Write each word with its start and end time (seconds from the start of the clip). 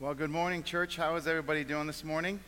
Well, 0.00 0.14
good 0.14 0.30
morning, 0.30 0.62
church. 0.62 0.96
How 0.96 1.16
is 1.16 1.26
everybody 1.26 1.62
doing 1.62 1.86
this 1.86 2.02
morning? 2.02 2.40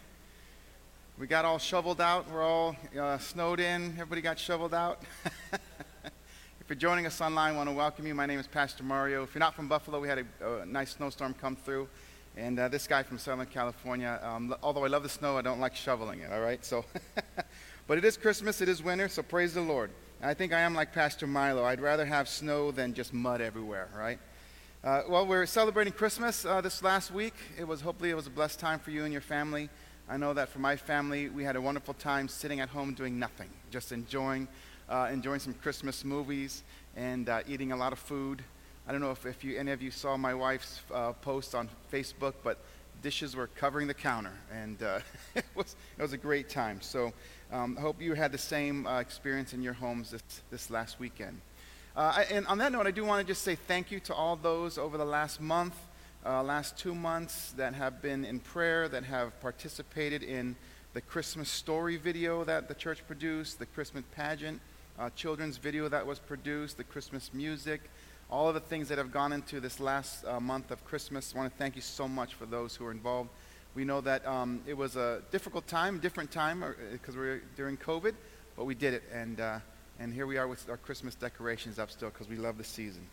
We 1.19 1.27
got 1.27 1.45
all 1.45 1.59
shoveled 1.59 2.01
out. 2.01 2.27
We're 2.31 2.43
all 2.43 2.75
uh, 2.99 3.19
snowed 3.19 3.61
in. 3.61 3.91
Everybody 3.93 4.23
got 4.23 4.39
shoveled 4.39 4.73
out. 4.73 5.03
if 5.53 5.61
you're 6.67 6.77
joining 6.77 7.05
us 7.05 7.21
online, 7.21 7.53
I 7.53 7.57
want 7.59 7.69
to 7.69 7.75
welcome 7.75 8.07
you. 8.07 8.15
My 8.15 8.25
name 8.25 8.39
is 8.39 8.47
Pastor 8.47 8.85
Mario. 8.85 9.23
If 9.23 9.35
you're 9.35 9.41
not 9.41 9.55
from 9.55 9.69
Buffalo, 9.69 10.01
we 10.01 10.09
had 10.09 10.25
a, 10.41 10.61
a 10.61 10.65
nice 10.65 10.93
snowstorm 10.93 11.35
come 11.35 11.55
through. 11.55 11.89
And 12.39 12.59
uh, 12.59 12.69
this 12.69 12.87
guy 12.87 13.03
from 13.03 13.19
Southern 13.19 13.45
California, 13.45 14.19
um, 14.23 14.55
although 14.63 14.87
I 14.87 14.89
love 14.89 15.03
the 15.03 15.11
snow, 15.11 15.37
I 15.37 15.43
don't 15.43 15.61
like 15.61 15.77
shoveling 15.77 16.21
it, 16.21 16.33
all 16.33 16.41
right? 16.41 16.65
So, 16.65 16.87
but 17.87 17.99
it 17.99 18.05
is 18.07 18.17
Christmas, 18.17 18.63
it 18.63 18.69
is 18.71 18.83
winter, 18.83 19.11
so 19.11 19.23
praise 19.23 19.53
the 19.53 19.61
Lord. 19.61 19.91
I 20.23 20.33
think 20.33 20.55
I 20.55 20.61
am 20.61 20.75
like 20.75 20.95
Pastor 20.95 21.27
Milo. 21.27 21.65
I'd 21.65 21.83
rather 21.83 22.07
have 22.07 22.31
snow 22.31 22.71
than 22.71 22.95
just 22.95 23.13
mud 23.13 23.43
everywhere, 23.43 23.91
right? 23.95 24.19
Uh, 24.85 25.03
well, 25.09 25.25
we're 25.25 25.47
celebrating 25.47 25.93
Christmas 25.93 26.45
uh, 26.45 26.61
this 26.61 26.83
last 26.83 27.13
week. 27.13 27.35
It 27.57 27.63
was 27.63 27.81
hopefully 27.81 28.11
it 28.11 28.17
was 28.17 28.27
a 28.27 28.31
blessed 28.31 28.59
time 28.59 28.81
for 28.81 28.91
you 28.91 29.05
and 29.05 29.13
your 29.13 29.23
family. 29.23 29.71
I 30.09 30.17
know 30.17 30.35
that 30.35 30.49
for 30.49 30.59
my 30.59 30.75
family, 30.75 31.29
we 31.29 31.45
had 31.45 31.55
a 31.55 31.61
wonderful 31.61 31.95
time 31.95 32.27
sitting 32.27 32.59
at 32.59 32.69
home 32.69 32.93
doing 32.93 33.17
nothing, 33.17 33.49
just 33.71 33.93
enjoying, 33.93 34.49
uh, 34.89 35.09
enjoying 35.13 35.39
some 35.39 35.55
Christmas 35.55 36.05
movies 36.05 36.65
and 36.97 37.29
uh, 37.29 37.43
eating 37.47 37.71
a 37.71 37.77
lot 37.77 37.93
of 37.93 38.01
food. 38.01 38.43
I 38.85 38.91
don't 38.91 39.01
know 39.01 39.13
if, 39.13 39.25
if 39.25 39.45
you, 39.45 39.57
any 39.57 39.71
of 39.71 39.83
you 39.83 39.93
saw 39.93 40.17
my 40.17 40.35
wife's 40.35 40.81
uh, 40.93 41.13
post 41.13 41.55
on 41.55 41.69
Facebook, 41.93 42.35
but 42.43 42.59
dishes 43.03 43.37
were 43.37 43.47
covering 43.47 43.87
the 43.87 43.95
counter, 43.95 44.35
and 44.53 44.83
uh, 44.83 44.99
it 45.37 45.45
was 45.55 45.77
it 45.97 46.03
was 46.03 46.13
a 46.13 46.19
great 46.19 46.49
time. 46.49 46.81
So, 46.81 47.13
um, 47.53 47.77
I 47.79 47.83
hope 47.83 48.03
you 48.03 48.15
had 48.15 48.33
the 48.33 48.39
same 48.39 48.89
experience 48.89 49.55
in 49.55 49.63
your 49.63 49.75
homes 49.75 50.11
this 50.11 50.23
this 50.51 50.71
last 50.71 50.99
weekend. 50.99 51.41
Uh, 51.95 52.25
and 52.31 52.47
on 52.47 52.57
that 52.57 52.73
note, 52.73 52.87
I 52.87 52.91
do 52.91 53.05
want 53.05 53.27
to 53.27 53.31
just 53.31 53.43
say 53.43 53.55
thank 53.55 53.91
you 53.91 54.01
to 54.01 54.15
all 54.15 54.35
those 54.35 54.79
over 54.79 54.97
the 54.97 55.05
last 55.05 55.43
month, 55.43 55.75
uh, 56.25 56.43
last 56.43 56.79
two 56.79 56.95
months 56.95 57.53
that 57.59 57.75
have 57.75 58.01
been 58.01 58.25
in 58.25 58.41
prayer, 58.41 58.89
that 58.89 59.05
have 59.05 59.39
participated 59.43 60.23
in 60.23 60.57
the 60.95 61.03
Christmas 61.03 61.51
story 61.51 61.99
video 61.99 62.45
that 62.45 62.69
the 62.69 62.75
church 62.75 63.07
produced, 63.07 63.59
the 63.59 63.67
Christmas 63.67 64.05
pageant, 64.15 64.59
uh, 64.99 65.11
children's 65.11 65.59
video 65.59 65.87
that 65.89 66.07
was 66.07 66.19
produced, 66.19 66.79
the 66.79 66.85
Christmas 66.85 67.31
music, 67.35 67.83
all 68.31 68.49
of 68.49 68.55
the 68.55 68.61
things 68.61 68.89
that 68.89 68.97
have 68.97 69.13
gone 69.13 69.33
into 69.33 69.61
this 69.61 69.79
last 69.79 70.25
uh, 70.25 70.41
month 70.41 70.71
of 70.71 70.83
Christmas. 70.87 71.35
I 71.35 71.39
want 71.41 71.53
to 71.53 71.59
thank 71.59 71.77
you 71.77 71.83
so 71.83 72.09
much 72.09 72.33
for 72.33 72.47
those 72.47 72.75
who 72.75 72.87
are 72.87 72.91
involved. 72.91 73.29
We 73.75 73.85
know 73.85 74.01
that 74.01 74.27
um, 74.27 74.63
it 74.67 74.77
was 74.77 74.97
a 74.97 75.23
difficult 75.31 75.67
time, 75.67 75.99
different 75.99 76.31
time, 76.31 76.65
because 76.91 77.17
uh, 77.17 77.21
we 77.21 77.27
are 77.27 77.43
during 77.55 77.77
COVID, 77.77 78.15
but 78.57 78.65
we 78.65 78.75
did 78.75 78.95
it. 78.95 79.03
And 79.13 79.41
uh, 79.41 79.59
and 80.03 80.13
here 80.13 80.27
we 80.27 80.37
are 80.37 80.49
with 80.49 80.69
our 80.69 80.77
Christmas 80.77 81.15
decorations 81.15 81.79
up 81.79 81.89
still 81.89 82.09
because 82.09 82.29
we 82.29 82.35
love 82.35 82.59
the 82.59 82.65
season. 82.65 83.07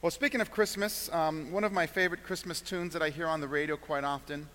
Well, 0.00 0.10
speaking 0.10 0.40
of 0.40 0.50
Christmas, 0.50 1.12
um, 1.12 1.52
one 1.52 1.62
of 1.62 1.72
my 1.72 1.86
favorite 1.86 2.22
Christmas 2.22 2.62
tunes 2.62 2.94
that 2.94 3.02
I 3.02 3.10
hear 3.10 3.26
on 3.26 3.42
the 3.42 3.48
radio 3.48 3.76
quite 3.76 4.02
often 4.02 4.48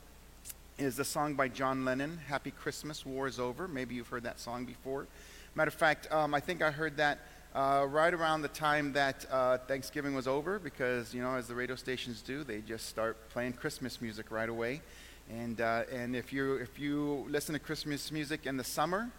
is 0.79 0.95
the 0.95 1.05
song 1.05 1.35
by 1.35 1.47
John 1.47 1.85
Lennon, 1.85 2.19
Happy 2.27 2.49
Christmas, 2.49 3.05
War 3.05 3.27
is 3.27 3.39
Over. 3.39 3.67
Maybe 3.67 3.93
you've 3.93 4.07
heard 4.07 4.23
that 4.23 4.39
song 4.39 4.65
before. 4.65 5.05
Matter 5.53 5.67
of 5.69 5.75
fact, 5.75 6.11
um, 6.11 6.33
I 6.33 6.39
think 6.39 6.63
I 6.63 6.71
heard 6.71 6.97
that 6.97 7.19
uh, 7.53 7.85
right 7.87 8.11
around 8.15 8.41
the 8.41 8.47
time 8.47 8.91
that 8.93 9.23
uh, 9.29 9.59
Thanksgiving 9.59 10.15
was 10.15 10.27
over 10.27 10.57
because, 10.57 11.13
you 11.13 11.21
know, 11.21 11.35
as 11.35 11.47
the 11.47 11.53
radio 11.53 11.75
stations 11.75 12.23
do, 12.23 12.43
they 12.43 12.61
just 12.61 12.87
start 12.87 13.29
playing 13.29 13.53
Christmas 13.53 14.01
music 14.01 14.31
right 14.31 14.49
away. 14.49 14.81
And, 15.29 15.61
uh, 15.61 15.83
and 15.91 16.15
if, 16.15 16.33
you, 16.33 16.55
if 16.55 16.79
you 16.79 17.27
listen 17.29 17.53
to 17.53 17.59
Christmas 17.59 18.11
music 18.11 18.47
in 18.47 18.57
the 18.57 18.63
summer, 18.63 19.11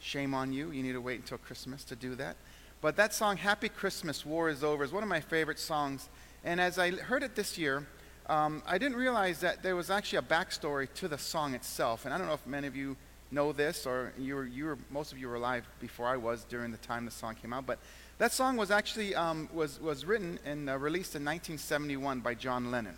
Shame 0.00 0.34
on 0.34 0.52
you. 0.52 0.70
You 0.70 0.82
need 0.82 0.92
to 0.92 1.00
wait 1.00 1.20
until 1.20 1.38
Christmas 1.38 1.84
to 1.84 1.96
do 1.96 2.14
that. 2.16 2.36
But 2.80 2.96
that 2.96 3.12
song, 3.12 3.36
Happy 3.36 3.68
Christmas, 3.68 4.24
War 4.24 4.48
is 4.48 4.64
Over, 4.64 4.82
is 4.82 4.92
one 4.92 5.02
of 5.02 5.08
my 5.08 5.20
favorite 5.20 5.58
songs. 5.58 6.08
And 6.42 6.60
as 6.60 6.78
I 6.78 6.92
heard 6.92 7.22
it 7.22 7.34
this 7.34 7.58
year, 7.58 7.86
um, 8.26 8.62
I 8.66 8.78
didn't 8.78 8.96
realize 8.96 9.40
that 9.40 9.62
there 9.62 9.76
was 9.76 9.90
actually 9.90 10.18
a 10.18 10.22
backstory 10.22 10.92
to 10.94 11.06
the 11.06 11.18
song 11.18 11.54
itself. 11.54 12.06
And 12.06 12.14
I 12.14 12.18
don't 12.18 12.26
know 12.26 12.32
if 12.32 12.46
many 12.46 12.66
of 12.66 12.74
you 12.74 12.96
know 13.30 13.52
this, 13.52 13.86
or 13.86 14.12
you 14.18 14.34
were, 14.34 14.46
you 14.46 14.64
were, 14.64 14.78
most 14.90 15.12
of 15.12 15.18
you 15.18 15.28
were 15.28 15.34
alive 15.34 15.68
before 15.78 16.06
I 16.06 16.16
was 16.16 16.44
during 16.44 16.72
the 16.72 16.78
time 16.78 17.04
the 17.04 17.10
song 17.10 17.34
came 17.34 17.52
out. 17.52 17.66
But 17.66 17.78
that 18.16 18.32
song 18.32 18.56
was 18.56 18.70
actually 18.70 19.14
um, 19.14 19.50
was, 19.52 19.78
was 19.80 20.06
written 20.06 20.38
and 20.46 20.70
uh, 20.70 20.78
released 20.78 21.14
in 21.14 21.24
1971 21.24 22.20
by 22.20 22.34
John 22.34 22.70
Lennon. 22.70 22.96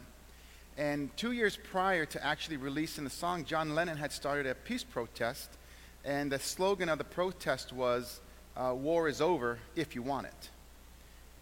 And 0.78 1.14
two 1.16 1.32
years 1.32 1.58
prior 1.70 2.06
to 2.06 2.24
actually 2.24 2.56
releasing 2.56 3.04
the 3.04 3.10
song, 3.10 3.44
John 3.44 3.74
Lennon 3.74 3.96
had 3.96 4.12
started 4.12 4.46
a 4.46 4.54
peace 4.54 4.84
protest 4.84 5.50
and 6.04 6.32
the 6.32 6.38
slogan 6.38 6.88
of 6.88 6.98
the 6.98 7.04
protest 7.04 7.72
was, 7.72 8.20
uh, 8.56 8.74
"War 8.74 9.08
is 9.08 9.20
over 9.20 9.58
if 9.76 9.94
you 9.94 10.02
want 10.02 10.26
it." 10.26 10.50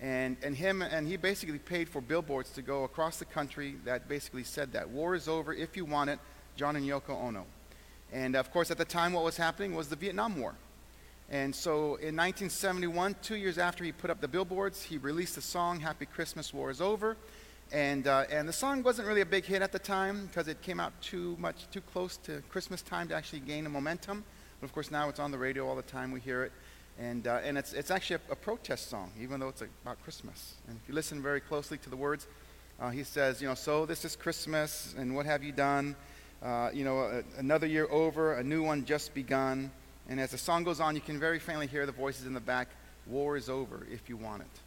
And 0.01 0.37
and 0.43 0.57
him 0.57 0.83
and 0.83 1.07
he 1.07 1.17
basically 1.17 1.59
paid 1.59 1.89
for 1.89 2.01
billboards 2.01 2.51
to 2.51 2.63
go 2.63 2.85
across 2.85 3.19
the 3.19 3.25
country 3.25 3.77
that 3.85 4.09
basically 4.09 4.45
said 4.45 4.73
that 4.73 4.89
war 4.89 5.15
is 5.15 5.29
over 5.29 5.53
if 5.53 5.77
you 5.77 5.85
want 5.85 6.11
it. 6.11 6.19
John 6.57 6.77
and 6.77 6.87
Yoko 6.87 7.11
Ono. 7.11 7.47
And 8.13 8.35
of 8.35 8.51
course, 8.51 8.71
at 8.71 8.79
the 8.79 8.85
time, 8.85 9.13
what 9.13 9.25
was 9.25 9.37
happening 9.37 9.75
was 9.75 9.89
the 9.89 9.97
Vietnam 9.97 10.41
War. 10.41 10.55
And 11.31 11.55
so 11.55 11.95
in 11.97 12.17
1971, 12.17 13.15
two 13.23 13.37
years 13.37 13.57
after 13.57 13.85
he 13.85 13.93
put 13.93 14.11
up 14.11 14.21
the 14.21 14.27
billboards, 14.27 14.83
he 14.83 14.99
released 14.99 15.37
the 15.37 15.41
song 15.41 15.79
Happy 15.79 16.07
Christmas, 16.07 16.53
War 16.53 16.71
is 16.71 16.81
Over. 16.81 17.17
And, 17.71 18.09
uh, 18.09 18.25
and 18.31 18.49
the 18.49 18.53
song 18.53 18.83
wasn't 18.83 19.07
really 19.07 19.21
a 19.21 19.27
big 19.27 19.45
hit 19.45 19.63
at 19.63 19.71
the 19.71 19.79
time 19.79 20.27
because 20.27 20.49
it 20.49 20.61
came 20.61 20.81
out 20.81 20.93
too 21.01 21.37
much, 21.39 21.71
too 21.71 21.81
close 21.81 22.17
to 22.25 22.43
Christmas 22.49 22.83
time 22.83 23.07
to 23.09 23.15
actually 23.15 23.41
gain 23.41 23.65
a 23.65 23.69
momentum. 23.69 24.25
But 24.61 24.67
of 24.67 24.73
course, 24.73 24.91
now 24.91 25.09
it's 25.09 25.19
on 25.19 25.31
the 25.31 25.39
radio 25.39 25.67
all 25.67 25.77
the 25.77 25.83
time. 25.83 26.13
We 26.13 26.21
hear 26.21 26.45
it. 26.45 26.53
And, 26.99 27.27
uh, 27.27 27.41
and 27.43 27.57
it's, 27.57 27.73
it's 27.73 27.91
actually 27.91 28.21
a, 28.29 28.33
a, 28.33 28.37
protest 28.37 28.91
song, 28.91 29.11
even 29.19 29.41
though 29.41 29.49
it's 29.49 29.63
about 29.63 30.03
Christmas. 30.05 30.55
And 30.69 30.77
if 30.77 30.89
you 30.89 30.95
listen 30.95 31.23
very 31.23 31.41
closely 31.41 31.79
to 31.79 31.89
the 31.91 31.97
words, 31.97 32.27
uh, 32.79 32.91
he 32.91 33.05
says, 33.05 33.41
you 33.41 33.49
know, 33.49 33.55
so 33.55 33.87
this 33.87 34.05
is 34.05 34.17
Christmas, 34.17 34.95
and 34.99 35.15
what 35.17 35.25
have 35.25 35.43
you 35.43 35.53
done? 35.53 35.97
Uh, 36.43 36.71
you 36.75 36.85
know, 36.85 36.99
a, 36.99 37.23
another 37.39 37.67
year 37.67 37.87
over, 37.91 38.35
a 38.35 38.45
new 38.45 38.63
one 38.63 38.85
just 38.85 39.15
begun. 39.15 39.71
And 40.11 40.21
as 40.21 40.33
the 40.33 40.39
song 40.39 40.63
goes 40.65 40.79
on, 40.79 40.95
you 40.95 41.01
can 41.01 41.19
very 41.19 41.39
faintly 41.39 41.67
hear 41.67 41.87
the 41.87 41.93
voices 41.93 42.27
in 42.27 42.35
the 42.35 42.41
back 42.41 42.69
War 43.07 43.37
is 43.37 43.49
over 43.49 43.87
if 43.91 44.09
you 44.09 44.17
want 44.17 44.43
it. 44.43 44.61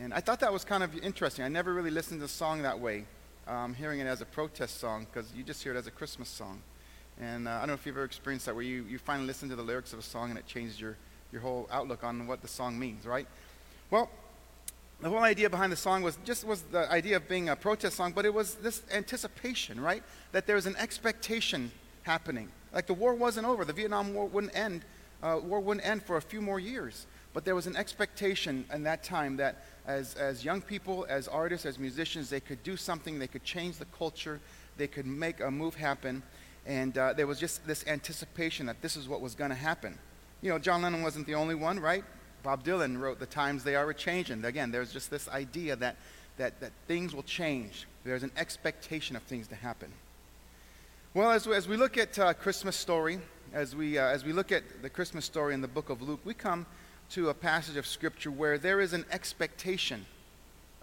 And 0.00 0.12
I 0.12 0.20
thought 0.20 0.40
that 0.40 0.52
was 0.52 0.64
kind 0.64 0.82
of 0.82 0.96
interesting. 0.98 1.44
I 1.44 1.48
never 1.48 1.72
really 1.72 1.90
listened 1.90 2.20
to 2.20 2.26
the 2.26 2.32
song 2.32 2.62
that 2.62 2.80
way, 2.80 3.04
um, 3.46 3.74
hearing 3.74 4.00
it 4.00 4.06
as 4.06 4.20
a 4.20 4.24
protest 4.24 4.80
song, 4.80 5.06
because 5.12 5.32
you 5.34 5.44
just 5.44 5.62
hear 5.62 5.74
it 5.74 5.78
as 5.78 5.86
a 5.86 5.92
Christmas 5.92 6.28
song. 6.28 6.60
And 7.20 7.46
uh, 7.46 7.52
I 7.52 7.58
don't 7.60 7.68
know 7.68 7.74
if 7.74 7.86
you've 7.86 7.96
ever 7.96 8.04
experienced 8.04 8.46
that 8.46 8.54
where 8.54 8.64
you, 8.64 8.84
you 8.88 8.98
finally 8.98 9.26
listen 9.26 9.48
to 9.48 9.56
the 9.56 9.62
lyrics 9.62 9.92
of 9.92 9.98
a 9.98 10.02
song 10.02 10.30
and 10.30 10.38
it 10.38 10.46
changes 10.46 10.80
your, 10.80 10.96
your 11.32 11.40
whole 11.40 11.68
outlook 11.70 12.02
on 12.02 12.26
what 12.26 12.42
the 12.42 12.48
song 12.48 12.78
means, 12.78 13.06
right? 13.06 13.26
Well, 13.90 14.10
the 15.00 15.10
whole 15.10 15.22
idea 15.22 15.50
behind 15.50 15.70
the 15.70 15.76
song 15.76 16.02
was 16.02 16.18
just 16.24 16.44
was 16.44 16.62
the 16.62 16.90
idea 16.90 17.16
of 17.16 17.28
being 17.28 17.48
a 17.48 17.56
protest 17.56 17.96
song, 17.96 18.12
but 18.12 18.24
it 18.24 18.32
was 18.32 18.54
this 18.56 18.82
anticipation, 18.92 19.80
right? 19.80 20.02
That 20.32 20.46
there 20.46 20.56
was 20.56 20.66
an 20.66 20.76
expectation 20.76 21.70
happening. 22.02 22.48
Like 22.72 22.86
the 22.86 22.94
war 22.94 23.14
wasn't 23.14 23.46
over. 23.46 23.64
The 23.64 23.72
Vietnam 23.72 24.14
War 24.14 24.26
wouldn't 24.26 24.56
end. 24.56 24.84
Uh, 25.22 25.40
war 25.42 25.60
wouldn't 25.60 25.86
end 25.86 26.02
for 26.02 26.16
a 26.16 26.22
few 26.22 26.40
more 26.40 26.58
years. 26.58 27.06
But 27.32 27.44
there 27.44 27.54
was 27.54 27.66
an 27.66 27.76
expectation 27.76 28.64
in 28.72 28.84
that 28.84 29.02
time 29.02 29.36
that 29.38 29.64
as, 29.86 30.14
as 30.14 30.44
young 30.44 30.62
people, 30.62 31.04
as 31.08 31.26
artists, 31.26 31.66
as 31.66 31.78
musicians, 31.78 32.30
they 32.30 32.40
could 32.40 32.62
do 32.62 32.76
something, 32.76 33.18
they 33.18 33.26
could 33.26 33.44
change 33.44 33.76
the 33.76 33.86
culture, 33.86 34.40
they 34.76 34.86
could 34.86 35.06
make 35.06 35.40
a 35.40 35.50
move 35.50 35.74
happen. 35.74 36.22
And 36.66 36.96
uh, 36.96 37.12
there 37.12 37.26
was 37.26 37.38
just 37.38 37.66
this 37.66 37.86
anticipation 37.86 38.66
that 38.66 38.80
this 38.80 38.96
is 38.96 39.08
what 39.08 39.20
was 39.20 39.34
going 39.34 39.50
to 39.50 39.56
happen. 39.56 39.98
You 40.40 40.50
know, 40.50 40.58
John 40.58 40.82
Lennon 40.82 41.02
wasn't 41.02 41.26
the 41.26 41.34
only 41.34 41.54
one, 41.54 41.80
right? 41.80 42.04
Bob 42.42 42.64
Dylan 42.64 43.00
wrote 43.00 43.18
The 43.18 43.26
Times 43.26 43.64
They 43.64 43.76
Are 43.76 43.88
a 43.88 43.94
Changing. 43.94 44.44
Again, 44.44 44.70
there's 44.70 44.92
just 44.92 45.10
this 45.10 45.28
idea 45.28 45.76
that, 45.76 45.96
that, 46.36 46.60
that 46.60 46.72
things 46.86 47.14
will 47.14 47.22
change. 47.22 47.86
There's 48.04 48.22
an 48.22 48.32
expectation 48.36 49.16
of 49.16 49.22
things 49.22 49.48
to 49.48 49.54
happen. 49.54 49.90
Well, 51.14 51.30
as, 51.30 51.46
as 51.46 51.68
we 51.68 51.76
look 51.76 51.96
at 51.96 52.18
uh, 52.18 52.34
Christmas 52.34 52.76
story, 52.76 53.18
as 53.52 53.74
we, 53.76 53.98
uh, 53.98 54.06
as 54.06 54.24
we 54.24 54.32
look 54.32 54.52
at 54.52 54.82
the 54.82 54.90
Christmas 54.90 55.24
story 55.24 55.54
in 55.54 55.60
the 55.60 55.68
book 55.68 55.88
of 55.88 56.02
Luke, 56.02 56.20
we 56.24 56.34
come 56.34 56.66
to 57.10 57.28
a 57.28 57.34
passage 57.34 57.76
of 57.76 57.86
Scripture 57.86 58.30
where 58.30 58.58
there 58.58 58.80
is 58.80 58.92
an 58.92 59.04
expectation 59.12 60.04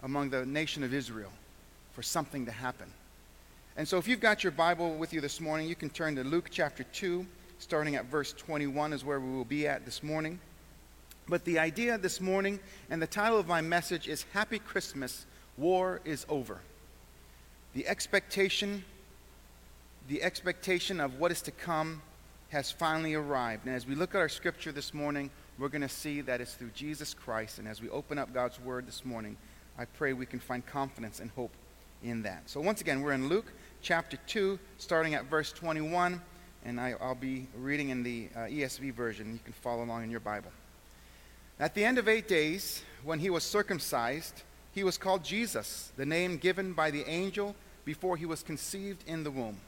among 0.02 0.30
the 0.30 0.46
nation 0.46 0.82
of 0.82 0.94
Israel 0.94 1.30
for 1.92 2.02
something 2.02 2.46
to 2.46 2.52
happen. 2.52 2.90
And 3.76 3.88
so 3.88 3.96
if 3.96 4.06
you've 4.06 4.20
got 4.20 4.44
your 4.44 4.50
Bible 4.50 4.94
with 4.96 5.14
you 5.14 5.22
this 5.22 5.40
morning, 5.40 5.66
you 5.66 5.74
can 5.74 5.88
turn 5.88 6.14
to 6.16 6.24
Luke 6.24 6.48
chapter 6.50 6.82
2, 6.84 7.26
starting 7.58 7.96
at 7.96 8.04
verse 8.04 8.34
21 8.34 8.92
is 8.92 9.02
where 9.02 9.18
we 9.18 9.32
will 9.32 9.46
be 9.46 9.66
at 9.66 9.86
this 9.86 10.02
morning. 10.02 10.38
But 11.26 11.46
the 11.46 11.58
idea 11.58 11.96
this 11.96 12.20
morning 12.20 12.60
and 12.90 13.00
the 13.00 13.06
title 13.06 13.38
of 13.38 13.46
my 13.46 13.62
message 13.62 14.08
is 14.08 14.26
Happy 14.34 14.58
Christmas, 14.58 15.24
War 15.56 16.02
is 16.04 16.26
Over. 16.28 16.60
The 17.72 17.86
expectation, 17.88 18.84
the 20.06 20.22
expectation 20.22 21.00
of 21.00 21.18
what 21.18 21.32
is 21.32 21.40
to 21.42 21.50
come 21.50 22.02
has 22.50 22.70
finally 22.70 23.14
arrived. 23.14 23.64
And 23.64 23.74
as 23.74 23.86
we 23.86 23.94
look 23.94 24.14
at 24.14 24.18
our 24.18 24.28
scripture 24.28 24.72
this 24.72 24.92
morning, 24.92 25.30
we're 25.58 25.70
going 25.70 25.80
to 25.80 25.88
see 25.88 26.20
that 26.20 26.42
it's 26.42 26.52
through 26.52 26.72
Jesus 26.74 27.14
Christ. 27.14 27.58
And 27.58 27.66
as 27.66 27.80
we 27.80 27.88
open 27.88 28.18
up 28.18 28.34
God's 28.34 28.60
word 28.60 28.86
this 28.86 29.02
morning, 29.02 29.38
I 29.78 29.86
pray 29.86 30.12
we 30.12 30.26
can 30.26 30.40
find 30.40 30.66
confidence 30.66 31.20
and 31.20 31.30
hope 31.30 31.52
in 32.02 32.22
that. 32.22 32.42
So 32.50 32.60
once 32.60 32.80
again, 32.80 33.00
we're 33.00 33.12
in 33.12 33.28
Luke 33.28 33.52
chapter 33.82 34.16
2, 34.28 34.58
starting 34.78 35.14
at 35.14 35.24
verse 35.24 35.52
21, 35.52 36.22
and 36.64 36.80
I, 36.80 36.94
will 37.00 37.16
be 37.16 37.48
reading 37.58 37.88
in 37.88 38.04
the 38.04 38.28
uh, 38.34 38.40
ESV 38.40 38.94
version. 38.94 39.32
You 39.32 39.40
can 39.44 39.52
follow 39.52 39.82
along 39.82 40.04
in 40.04 40.10
your 40.10 40.20
Bible. 40.20 40.52
At 41.58 41.74
the 41.74 41.84
end 41.84 41.98
of 41.98 42.08
eight 42.08 42.28
days, 42.28 42.82
when 43.02 43.18
he 43.18 43.28
was 43.28 43.42
circumcised, 43.42 44.42
he 44.72 44.84
was 44.84 44.96
called 44.96 45.24
Jesus, 45.24 45.90
the 45.96 46.06
name 46.06 46.36
given 46.36 46.72
by 46.72 46.92
the 46.92 47.04
angel 47.08 47.56
before 47.84 48.16
he 48.16 48.24
was 48.24 48.44
conceived 48.44 49.02
in 49.06 49.24
the 49.24 49.30
womb. 49.30 49.58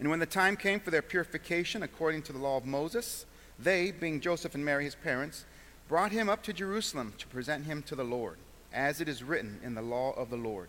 And 0.00 0.08
when 0.08 0.18
the 0.18 0.26
time 0.26 0.56
came 0.56 0.80
for 0.80 0.90
their 0.90 1.02
purification 1.02 1.82
according 1.82 2.22
to 2.22 2.32
the 2.32 2.38
law 2.38 2.56
of 2.56 2.64
Moses, 2.64 3.26
they, 3.58 3.90
being 3.90 4.20
Joseph 4.20 4.54
and 4.54 4.64
Mary 4.64 4.84
his 4.84 4.94
parents, 4.94 5.44
brought 5.88 6.12
him 6.12 6.28
up 6.28 6.42
to 6.44 6.52
Jerusalem 6.54 7.12
to 7.18 7.26
present 7.26 7.66
him 7.66 7.82
to 7.82 7.94
the 7.94 8.04
Lord, 8.04 8.38
as 8.72 9.00
it 9.02 9.08
is 9.08 9.22
written 9.22 9.60
in 9.62 9.74
the 9.74 9.82
law 9.82 10.12
of 10.12 10.30
the 10.30 10.36
Lord. 10.36 10.68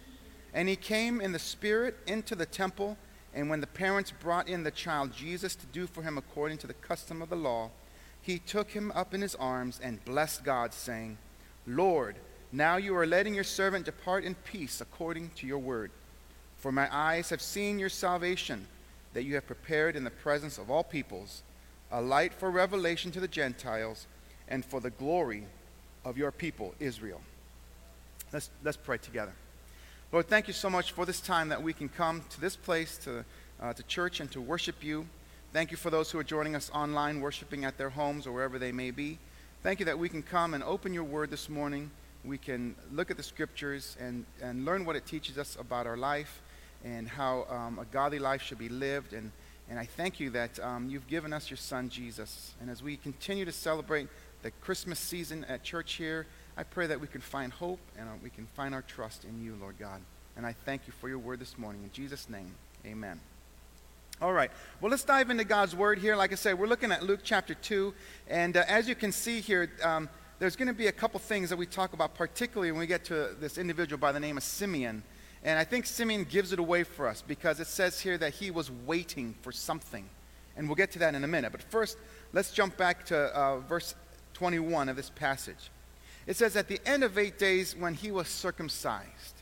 And 0.53 0.67
he 0.67 0.75
came 0.75 1.21
in 1.21 1.31
the 1.31 1.39
Spirit 1.39 1.97
into 2.07 2.35
the 2.35 2.45
temple, 2.45 2.97
and 3.33 3.49
when 3.49 3.61
the 3.61 3.67
parents 3.67 4.11
brought 4.11 4.49
in 4.49 4.63
the 4.63 4.71
child 4.71 5.13
Jesus 5.13 5.55
to 5.55 5.65
do 5.67 5.87
for 5.87 6.03
him 6.03 6.17
according 6.17 6.57
to 6.59 6.67
the 6.67 6.73
custom 6.73 7.21
of 7.21 7.29
the 7.29 7.35
law, 7.35 7.69
he 8.21 8.37
took 8.37 8.71
him 8.71 8.91
up 8.93 9.13
in 9.13 9.21
his 9.21 9.35
arms 9.35 9.79
and 9.81 10.03
blessed 10.05 10.43
God, 10.43 10.73
saying, 10.73 11.17
Lord, 11.65 12.15
now 12.51 12.75
you 12.75 12.95
are 12.95 13.07
letting 13.07 13.33
your 13.33 13.43
servant 13.43 13.85
depart 13.85 14.23
in 14.23 14.35
peace 14.35 14.81
according 14.81 15.31
to 15.37 15.47
your 15.47 15.59
word. 15.59 15.91
For 16.57 16.71
my 16.71 16.87
eyes 16.93 17.29
have 17.29 17.41
seen 17.41 17.79
your 17.79 17.89
salvation, 17.89 18.67
that 19.13 19.23
you 19.23 19.35
have 19.35 19.47
prepared 19.47 19.95
in 19.95 20.03
the 20.03 20.09
presence 20.09 20.57
of 20.57 20.69
all 20.69 20.83
peoples, 20.83 21.43
a 21.91 22.01
light 22.01 22.33
for 22.33 22.51
revelation 22.51 23.11
to 23.11 23.19
the 23.19 23.27
Gentiles, 23.27 24.05
and 24.47 24.63
for 24.63 24.79
the 24.79 24.89
glory 24.89 25.45
of 26.03 26.17
your 26.17 26.31
people, 26.31 26.75
Israel. 26.79 27.21
Let's, 28.33 28.49
let's 28.63 28.77
pray 28.77 28.97
together. 28.97 29.33
Lord, 30.13 30.27
thank 30.27 30.49
you 30.49 30.53
so 30.53 30.69
much 30.69 30.91
for 30.91 31.05
this 31.05 31.21
time 31.21 31.47
that 31.47 31.63
we 31.63 31.71
can 31.71 31.87
come 31.87 32.21
to 32.31 32.41
this 32.41 32.57
place, 32.57 32.97
to, 33.05 33.23
uh, 33.61 33.71
to 33.71 33.81
church, 33.83 34.19
and 34.19 34.29
to 34.33 34.41
worship 34.41 34.83
you. 34.83 35.07
Thank 35.53 35.71
you 35.71 35.77
for 35.77 35.89
those 35.89 36.11
who 36.11 36.19
are 36.19 36.23
joining 36.23 36.53
us 36.53 36.69
online, 36.73 37.21
worshiping 37.21 37.63
at 37.63 37.77
their 37.77 37.91
homes 37.91 38.27
or 38.27 38.33
wherever 38.33 38.59
they 38.59 38.73
may 38.73 38.91
be. 38.91 39.19
Thank 39.63 39.79
you 39.79 39.85
that 39.85 39.97
we 39.97 40.09
can 40.09 40.21
come 40.21 40.53
and 40.53 40.65
open 40.65 40.93
your 40.93 41.05
word 41.05 41.31
this 41.31 41.47
morning. 41.47 41.91
We 42.25 42.37
can 42.37 42.75
look 42.91 43.09
at 43.09 43.15
the 43.15 43.23
scriptures 43.23 43.95
and, 44.01 44.25
and 44.41 44.65
learn 44.65 44.83
what 44.83 44.97
it 44.97 45.05
teaches 45.05 45.37
us 45.37 45.55
about 45.57 45.87
our 45.87 45.95
life 45.95 46.41
and 46.83 47.07
how 47.07 47.45
um, 47.49 47.79
a 47.79 47.85
godly 47.85 48.19
life 48.19 48.41
should 48.41 48.59
be 48.59 48.67
lived. 48.67 49.13
And, 49.13 49.31
and 49.69 49.79
I 49.79 49.85
thank 49.85 50.19
you 50.19 50.29
that 50.31 50.59
um, 50.59 50.89
you've 50.89 51.07
given 51.07 51.31
us 51.31 51.49
your 51.49 51.55
son, 51.55 51.87
Jesus. 51.87 52.53
And 52.59 52.69
as 52.69 52.83
we 52.83 52.97
continue 52.97 53.45
to 53.45 53.53
celebrate 53.53 54.09
the 54.41 54.51
Christmas 54.51 54.99
season 54.99 55.45
at 55.45 55.63
church 55.63 55.93
here, 55.93 56.27
I 56.61 56.63
pray 56.63 56.85
that 56.85 57.01
we 57.01 57.07
can 57.07 57.21
find 57.21 57.51
hope 57.51 57.79
and 57.97 58.07
uh, 58.07 58.11
we 58.21 58.29
can 58.29 58.45
find 58.55 58.75
our 58.75 58.83
trust 58.83 59.25
in 59.25 59.43
you, 59.43 59.57
Lord 59.59 59.79
God. 59.79 59.99
And 60.37 60.45
I 60.45 60.53
thank 60.53 60.83
you 60.85 60.93
for 61.01 61.09
your 61.09 61.17
word 61.17 61.39
this 61.39 61.57
morning. 61.57 61.81
In 61.81 61.91
Jesus' 61.91 62.29
name, 62.29 62.53
amen. 62.85 63.19
All 64.21 64.31
right. 64.31 64.51
Well, 64.79 64.91
let's 64.91 65.03
dive 65.03 65.31
into 65.31 65.43
God's 65.43 65.75
Word 65.75 65.97
here. 65.97 66.15
Like 66.15 66.31
I 66.31 66.35
said, 66.35 66.59
we're 66.59 66.67
looking 66.67 66.91
at 66.91 67.01
Luke 67.01 67.21
chapter 67.23 67.55
2. 67.55 67.95
And 68.29 68.55
uh, 68.55 68.63
as 68.67 68.87
you 68.87 68.93
can 68.93 69.11
see 69.11 69.39
here, 69.39 69.71
um, 69.83 70.07
there's 70.37 70.55
going 70.55 70.67
to 70.67 70.73
be 70.75 70.85
a 70.85 70.91
couple 70.91 71.19
things 71.19 71.49
that 71.49 71.57
we 71.57 71.65
talk 71.65 71.93
about, 71.93 72.13
particularly 72.13 72.71
when 72.71 72.79
we 72.79 72.85
get 72.85 73.05
to 73.05 73.29
this 73.39 73.57
individual 73.57 73.97
by 73.97 74.11
the 74.11 74.19
name 74.19 74.37
of 74.37 74.43
Simeon. 74.43 75.01
And 75.43 75.57
I 75.57 75.63
think 75.63 75.87
Simeon 75.87 76.25
gives 76.25 76.53
it 76.53 76.59
away 76.59 76.83
for 76.83 77.07
us 77.07 77.23
because 77.27 77.59
it 77.59 77.65
says 77.65 77.99
here 77.99 78.19
that 78.19 78.35
he 78.35 78.51
was 78.51 78.69
waiting 78.69 79.33
for 79.41 79.51
something. 79.51 80.07
And 80.55 80.67
we'll 80.67 80.75
get 80.75 80.91
to 80.91 80.99
that 80.99 81.15
in 81.15 81.23
a 81.23 81.27
minute. 81.27 81.53
But 81.53 81.63
first, 81.63 81.97
let's 82.33 82.51
jump 82.51 82.77
back 82.77 83.07
to 83.07 83.17
uh, 83.35 83.57
verse 83.61 83.95
21 84.35 84.89
of 84.89 84.95
this 84.95 85.09
passage. 85.09 85.71
It 86.27 86.35
says, 86.35 86.55
At 86.55 86.67
the 86.67 86.79
end 86.85 87.03
of 87.03 87.17
eight 87.17 87.37
days, 87.37 87.75
when 87.75 87.93
he 87.93 88.11
was 88.11 88.27
circumcised. 88.27 89.41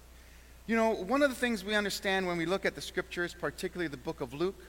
You 0.68 0.76
know, 0.76 0.92
one 0.92 1.24
of 1.24 1.30
the 1.30 1.36
things 1.36 1.66
we 1.66 1.74
understand 1.74 2.28
when 2.28 2.38
we 2.38 2.46
look 2.46 2.66
at 2.66 2.76
the 2.76 2.82
scriptures, 2.82 3.36
particularly 3.38 3.88
the 3.88 3.98
book 3.98 4.22
of 4.22 4.34
Luke, 4.34 4.64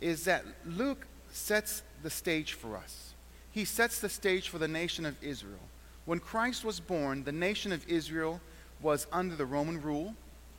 is 0.00 0.24
that 0.24 0.44
Luke 0.64 1.06
sets 1.30 1.82
the 2.02 2.10
stage 2.10 2.54
for 2.54 2.76
us. 2.76 3.14
He 3.52 3.64
sets 3.64 4.00
the 4.00 4.08
stage 4.08 4.48
for 4.48 4.58
the 4.58 4.68
nation 4.68 5.06
of 5.06 5.16
Israel. 5.22 5.60
When 6.04 6.18
Christ 6.18 6.64
was 6.64 6.80
born, 6.80 7.24
the 7.24 7.32
nation 7.32 7.72
of 7.72 7.86
Israel 7.88 8.40
was 8.82 9.06
under 9.12 9.36
the 9.36 9.46
Roman 9.46 9.80
rule. 9.80 10.14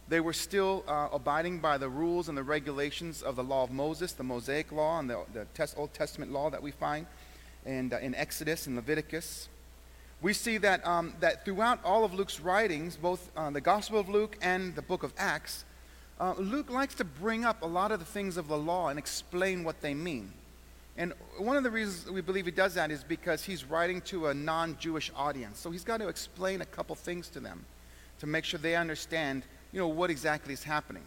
They 0.10 0.20
were 0.20 0.34
still 0.34 0.84
uh, 0.88 1.10
abiding 1.12 1.60
by 1.60 1.78
the 1.78 1.90
rules 1.90 2.30
and 2.30 2.38
the 2.38 2.44
regulations 2.44 3.22
of 3.22 3.36
the 3.36 3.44
law 3.44 3.64
of 3.64 3.72
Moses, 3.72 4.14
the 4.14 4.24
Mosaic 4.24 4.72
law, 4.72 5.00
and 5.00 5.10
the, 5.10 5.20
the 5.34 5.74
Old 5.76 5.94
Testament 5.94 6.32
law 6.32 6.50
that 6.50 6.64
we 6.64 6.72
find 6.72 7.06
in, 7.66 7.92
uh, 7.92 7.98
in 7.98 8.16
Exodus 8.16 8.68
and 8.68 8.76
Leviticus 8.76 9.50
we 10.22 10.34
see 10.34 10.58
that, 10.58 10.86
um, 10.86 11.14
that 11.20 11.46
throughout 11.46 11.80
all 11.84 12.04
of 12.04 12.14
Luke's 12.14 12.40
writings, 12.40 12.98
both 12.98 13.30
uh, 13.38 13.50
the 13.52 13.62
Gospel 13.62 14.00
of 14.00 14.10
Luke 14.10 14.38
and 14.42 14.76
the 14.76 14.82
book 14.82 15.04
of 15.04 15.14
Acts, 15.18 15.64
uh, 16.20 16.34
Luke 16.38 16.72
likes 16.72 16.96
to 16.96 17.04
bring 17.04 17.46
up 17.46 17.62
a 17.62 17.68
lot 17.68 17.92
of 17.92 18.00
the 18.00 18.06
things 18.06 18.38
of 18.38 18.48
the 18.48 18.58
law 18.58 18.90
and 18.90 18.98
explain 18.98 19.64
what 19.64 19.82
they 19.82 19.94
mean. 19.94 20.32
And 20.98 21.14
one 21.38 21.56
of 21.56 21.64
the 21.64 21.70
reasons 21.70 22.10
we 22.10 22.22
believe 22.22 22.46
he 22.46 22.52
does 22.52 22.74
that 22.74 22.90
is 22.90 23.04
because 23.04 23.44
he's 23.44 23.64
writing 23.64 24.02
to 24.02 24.28
a 24.28 24.34
non 24.34 24.76
Jewish 24.80 25.12
audience. 25.16 25.60
So 25.60 25.70
he's 25.70 25.84
got 25.84 25.98
to 25.98 26.08
explain 26.08 26.62
a 26.62 26.66
couple 26.66 26.96
things 26.96 27.30
to 27.30 27.40
them 27.40 27.64
to 28.20 28.26
make 28.26 28.46
sure 28.46 28.60
they 28.60 28.76
understand, 28.76 29.44
you 29.72 29.80
know, 29.80 29.88
what 29.88 30.10
exactly 30.10 30.54
is 30.54 30.64
happening. 30.64 31.04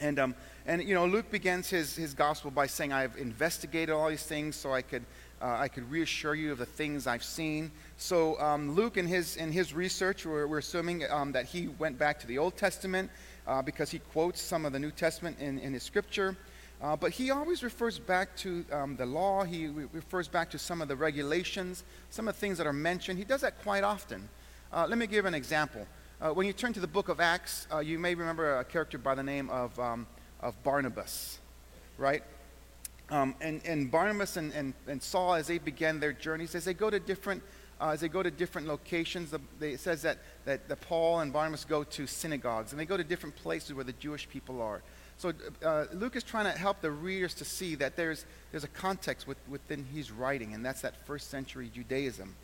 And, 0.00 0.18
um, 0.18 0.34
and 0.66 0.82
you 0.82 0.94
know, 0.94 1.06
Luke 1.06 1.30
begins 1.30 1.70
his, 1.70 1.94
his 1.94 2.12
gospel 2.12 2.50
by 2.50 2.66
saying, 2.66 2.92
I've 2.92 3.16
investigated 3.16 3.94
all 3.94 4.10
these 4.10 4.24
things 4.24 4.56
so 4.56 4.72
I 4.72 4.82
could 4.82 5.04
uh, 5.40 5.56
I 5.58 5.68
could 5.68 5.90
reassure 5.90 6.34
you 6.34 6.52
of 6.52 6.58
the 6.58 6.66
things 6.66 7.06
I've 7.06 7.24
seen. 7.24 7.70
So 7.96 8.40
um, 8.40 8.74
Luke, 8.74 8.96
in 8.96 9.06
his 9.06 9.36
in 9.36 9.52
his 9.52 9.74
research, 9.74 10.24
we're, 10.24 10.46
we're 10.46 10.58
assuming 10.58 11.10
um, 11.10 11.32
that 11.32 11.46
he 11.46 11.68
went 11.68 11.98
back 11.98 12.18
to 12.20 12.26
the 12.26 12.38
Old 12.38 12.56
Testament 12.56 13.10
uh, 13.46 13.62
because 13.62 13.90
he 13.90 13.98
quotes 13.98 14.40
some 14.40 14.64
of 14.64 14.72
the 14.72 14.78
New 14.78 14.90
Testament 14.90 15.38
in, 15.40 15.58
in 15.58 15.72
his 15.72 15.82
scripture. 15.82 16.36
Uh, 16.82 16.94
but 16.94 17.10
he 17.10 17.30
always 17.30 17.62
refers 17.62 17.98
back 17.98 18.36
to 18.36 18.64
um, 18.70 18.96
the 18.96 19.06
law. 19.06 19.44
He 19.44 19.66
re- 19.66 19.86
refers 19.92 20.28
back 20.28 20.50
to 20.50 20.58
some 20.58 20.82
of 20.82 20.88
the 20.88 20.96
regulations, 20.96 21.84
some 22.10 22.28
of 22.28 22.34
the 22.34 22.40
things 22.40 22.58
that 22.58 22.66
are 22.66 22.72
mentioned. 22.72 23.18
He 23.18 23.24
does 23.24 23.40
that 23.40 23.62
quite 23.62 23.82
often. 23.82 24.28
Uh, 24.72 24.86
let 24.86 24.98
me 24.98 25.06
give 25.06 25.24
an 25.24 25.34
example. 25.34 25.86
Uh, 26.20 26.30
when 26.30 26.46
you 26.46 26.52
turn 26.52 26.72
to 26.74 26.80
the 26.80 26.86
book 26.86 27.08
of 27.08 27.20
Acts, 27.20 27.66
uh, 27.72 27.78
you 27.78 27.98
may 27.98 28.14
remember 28.14 28.58
a 28.58 28.64
character 28.64 28.98
by 28.98 29.14
the 29.14 29.22
name 29.22 29.48
of, 29.48 29.78
um, 29.80 30.06
of 30.40 30.62
Barnabas, 30.62 31.38
right? 31.96 32.22
Um, 33.08 33.34
and, 33.40 33.60
and 33.64 33.90
Barnabas 33.90 34.36
and, 34.36 34.52
and, 34.52 34.74
and 34.88 35.02
Saul, 35.02 35.34
as 35.34 35.46
they 35.46 35.58
began 35.58 36.00
their 36.00 36.12
journeys, 36.12 36.54
as 36.54 36.64
they 36.64 36.74
go 36.74 36.90
to 36.90 36.98
different, 36.98 37.42
uh, 37.80 37.90
as 37.90 38.00
they 38.00 38.08
go 38.08 38.22
to 38.22 38.30
different 38.30 38.66
locations, 38.66 39.30
the, 39.30 39.40
they, 39.60 39.72
it 39.72 39.80
says 39.80 40.02
that, 40.02 40.18
that, 40.44 40.68
that 40.68 40.80
Paul 40.80 41.20
and 41.20 41.32
Barnabas 41.32 41.64
go 41.64 41.84
to 41.84 42.06
synagogues, 42.06 42.72
and 42.72 42.80
they 42.80 42.84
go 42.84 42.96
to 42.96 43.04
different 43.04 43.36
places 43.36 43.74
where 43.74 43.84
the 43.84 43.92
Jewish 43.92 44.28
people 44.28 44.60
are. 44.60 44.82
So 45.18 45.32
uh, 45.64 45.84
Luke 45.94 46.16
is 46.16 46.24
trying 46.24 46.52
to 46.52 46.58
help 46.58 46.80
the 46.80 46.90
readers 46.90 47.32
to 47.34 47.44
see 47.44 47.74
that 47.76 47.96
there's, 47.96 48.26
there's 48.50 48.64
a 48.64 48.68
context 48.68 49.26
with, 49.26 49.38
within 49.48 49.86
his 49.94 50.10
writing, 50.10 50.52
and 50.52 50.64
that's 50.64 50.82
that 50.82 51.06
first 51.06 51.30
century 51.30 51.70
Judaism. 51.72 52.34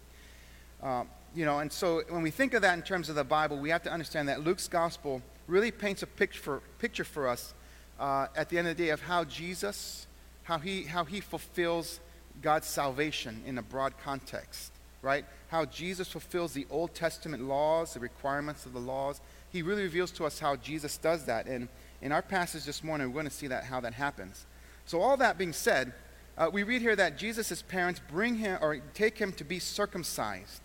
Uh, 0.83 1.05
you 1.35 1.45
know, 1.45 1.59
and 1.59 1.73
so 1.73 2.03
when 2.09 2.23
we 2.23 2.31
think 2.31 2.55
of 2.55 2.63
that 2.63 2.75
in 2.75 2.83
terms 2.83 3.09
of 3.09 3.15
the 3.15 3.25
Bible, 3.25 3.59
we 3.59 3.71
have 3.71 3.83
to 3.83 3.91
understand 3.91 4.29
that 4.29 4.45
Luke's 4.45 4.69
gospel 4.69 5.23
really 5.47 5.71
paints 5.71 6.03
a 6.03 6.07
picture 6.07 6.63
picture 6.79 7.05
for 7.05 7.29
us 7.29 7.55
uh, 7.99 8.27
at 8.37 8.49
the 8.49 8.59
end 8.59 8.69
of 8.69 8.77
the 8.77 8.85
day 8.85 8.91
of 8.91 9.03
how 9.03 9.25
Jesus 9.25 10.07
how 10.45 10.59
he, 10.59 10.85
how 10.85 11.05
he 11.05 11.21
fulfills 11.21 12.01
God's 12.41 12.67
salvation 12.67 13.43
in 13.47 13.59
a 13.59 13.63
broad 13.63 13.95
context, 13.99 14.73
right? 15.03 15.25
How 15.49 15.65
Jesus 15.65 16.09
fulfills 16.09 16.53
the 16.53 16.67
Old 16.71 16.95
Testament 16.95 17.43
laws, 17.45 17.95
the 17.95 18.01
requirements 18.01 18.67
of 18.67 18.73
the 18.73 18.81
laws. 18.81 19.21
He 19.51 19.63
really 19.63 19.83
reveals 19.83 20.11
to 20.13 20.25
us 20.25 20.39
how 20.39 20.57
Jesus 20.57 20.97
does 20.97 21.25
that. 21.27 21.47
And 21.47 21.69
in 22.01 22.13
our 22.13 22.23
passage 22.23 22.65
this 22.65 22.83
morning, 22.83 23.09
we're 23.09 23.15
going 23.15 23.27
to 23.27 23.31
see 23.31 23.49
that 23.49 23.65
how 23.65 23.81
that 23.81 23.95
happens. 23.95 24.47
So, 24.87 25.01
all 25.01 25.17
that 25.19 25.39
being 25.39 25.53
said, 25.53 25.93
uh, 26.37 26.51
we 26.53 26.63
read 26.63 26.83
here 26.83 26.97
that 26.97 27.19
Jesus' 27.19 27.63
parents 27.63 28.01
bring 28.11 28.37
him 28.37 28.59
or 28.61 28.79
take 28.95 29.19
him 29.19 29.33
to 29.33 29.45
be 29.45 29.59
circumcised. 29.59 30.61